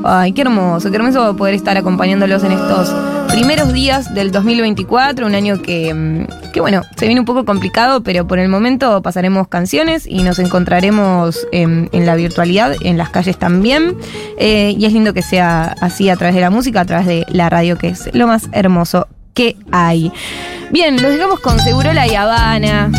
Ay, 0.04 0.32
qué 0.32 0.42
hermoso, 0.42 0.90
qué 0.90 0.96
hermoso 0.96 1.36
poder 1.36 1.54
estar 1.54 1.76
acompañándolos 1.76 2.42
en 2.44 2.52
estos 2.52 2.94
primeros 3.32 3.72
días 3.72 4.14
del 4.14 4.30
2024, 4.30 5.26
un 5.26 5.34
año 5.34 5.62
que, 5.62 5.92
mm, 5.92 6.50
que, 6.52 6.60
bueno, 6.60 6.82
se 6.96 7.06
viene 7.06 7.20
un 7.20 7.24
poco 7.24 7.44
complicado, 7.44 8.02
pero 8.02 8.26
por 8.26 8.38
el 8.38 8.48
momento 8.48 9.00
pasaremos 9.02 9.48
canciones 9.48 10.06
y 10.06 10.22
nos 10.22 10.38
encontraremos 10.38 11.46
en, 11.50 11.88
en 11.92 12.04
la 12.04 12.14
virtualidad, 12.14 12.74
en 12.82 12.98
las 12.98 13.08
calles 13.08 13.38
también. 13.38 13.96
Eh, 14.38 14.74
y 14.78 14.84
es 14.84 14.92
lindo 14.92 15.14
que 15.14 15.22
sea 15.22 15.74
así 15.80 16.10
a 16.10 16.16
través 16.16 16.34
de 16.34 16.42
la 16.42 16.50
música, 16.50 16.82
a 16.82 16.84
través 16.84 17.06
de 17.06 17.24
la 17.28 17.48
radio, 17.48 17.78
que 17.78 17.88
es 17.88 18.10
lo 18.12 18.26
más 18.26 18.48
hermoso 18.52 19.08
que 19.32 19.56
hay. 19.70 20.12
Bien, 20.70 21.00
los 21.00 21.12
dejamos 21.12 21.40
con 21.40 21.58
Segurola 21.58 22.06
y 22.06 22.14
Habana. 22.14 22.90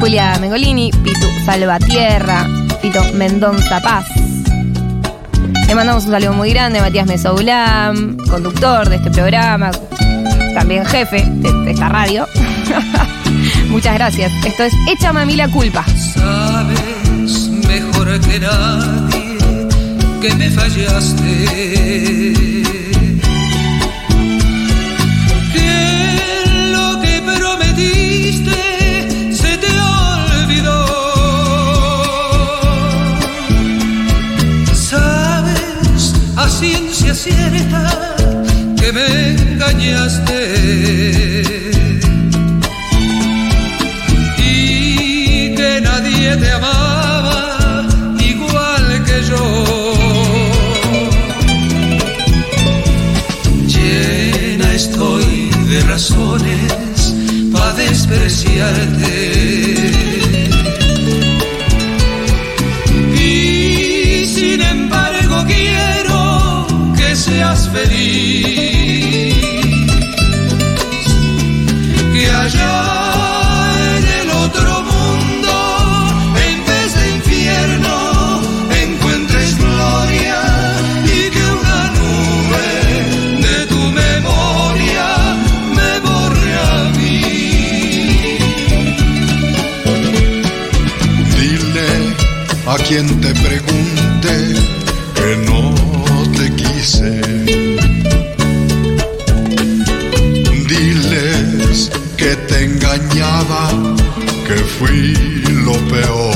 Julia 0.00 0.38
Mengolini, 0.38 0.90
Pitu 1.02 1.26
Salvatierra, 1.46 2.46
Tito 2.82 3.00
Mendonza 3.14 3.80
Paz. 3.80 4.23
Le 5.66 5.74
mandamos 5.74 6.04
un 6.04 6.12
saludo 6.12 6.34
muy 6.34 6.50
grande 6.50 6.78
a 6.78 6.82
Matías 6.82 7.06
Mesoulam, 7.06 8.18
conductor 8.28 8.86
de 8.88 8.96
este 8.96 9.10
programa, 9.10 9.70
también 10.54 10.84
jefe 10.84 11.24
de, 11.26 11.70
esta 11.70 11.88
radio. 11.88 12.26
Muchas 13.68 13.94
gracias. 13.94 14.30
Esto 14.44 14.64
es 14.64 14.74
Échame 14.92 15.22
a 15.22 15.24
mí 15.24 15.36
la 15.36 15.48
culpa. 15.48 15.84
Sabes 16.14 17.48
mejor 17.66 18.20
que 18.20 18.40
nadie 18.40 19.38
que 20.20 20.34
me 20.34 20.50
fallaste. 20.50 22.63
Que 37.14 38.92
me 38.92 39.30
engañaste. 39.52 40.40
y 44.38 45.54
que 45.54 45.80
nadie 45.80 46.36
te 46.36 46.50
amaba 46.50 47.86
igual 48.18 49.04
que 49.04 49.22
yo. 49.30 49.94
Llena 53.68 54.74
estoy 54.74 55.50
de 55.68 55.80
razones 55.82 57.14
para 57.52 57.74
despreciarte. 57.74 60.13
Allá 72.44 72.76
en 73.96 74.04
el 74.20 74.28
otro 74.30 74.82
mundo, 74.82 75.54
en 76.46 76.58
vez 76.66 76.88
de 76.94 77.04
infierno, 77.16 77.96
encuentres 78.84 79.56
gloria 79.56 80.40
y 81.04 81.30
que 81.34 81.44
una 81.62 81.80
nube 81.98 82.68
de 83.46 83.56
tu 83.72 83.80
memoria 84.02 85.06
me 85.76 85.90
borre 86.06 86.52
a 86.72 86.78
mí. 86.98 87.18
Dile 91.38 91.90
a 92.66 92.76
quien 92.86 93.06
te 93.22 93.32
pregunte 93.46 94.32
que 95.14 95.30
no 95.48 95.62
te 96.36 96.46
quise. 96.60 97.13
Fui 104.86 105.14
lo 105.64 105.72
peor. 105.90 106.34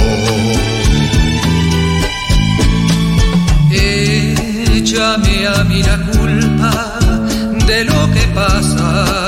Échame 3.70 5.46
a 5.46 5.64
mí 5.64 5.82
la 5.82 5.98
culpa 6.12 6.98
de 7.66 7.84
lo 7.84 8.10
que 8.12 8.26
pasa. 8.34 9.27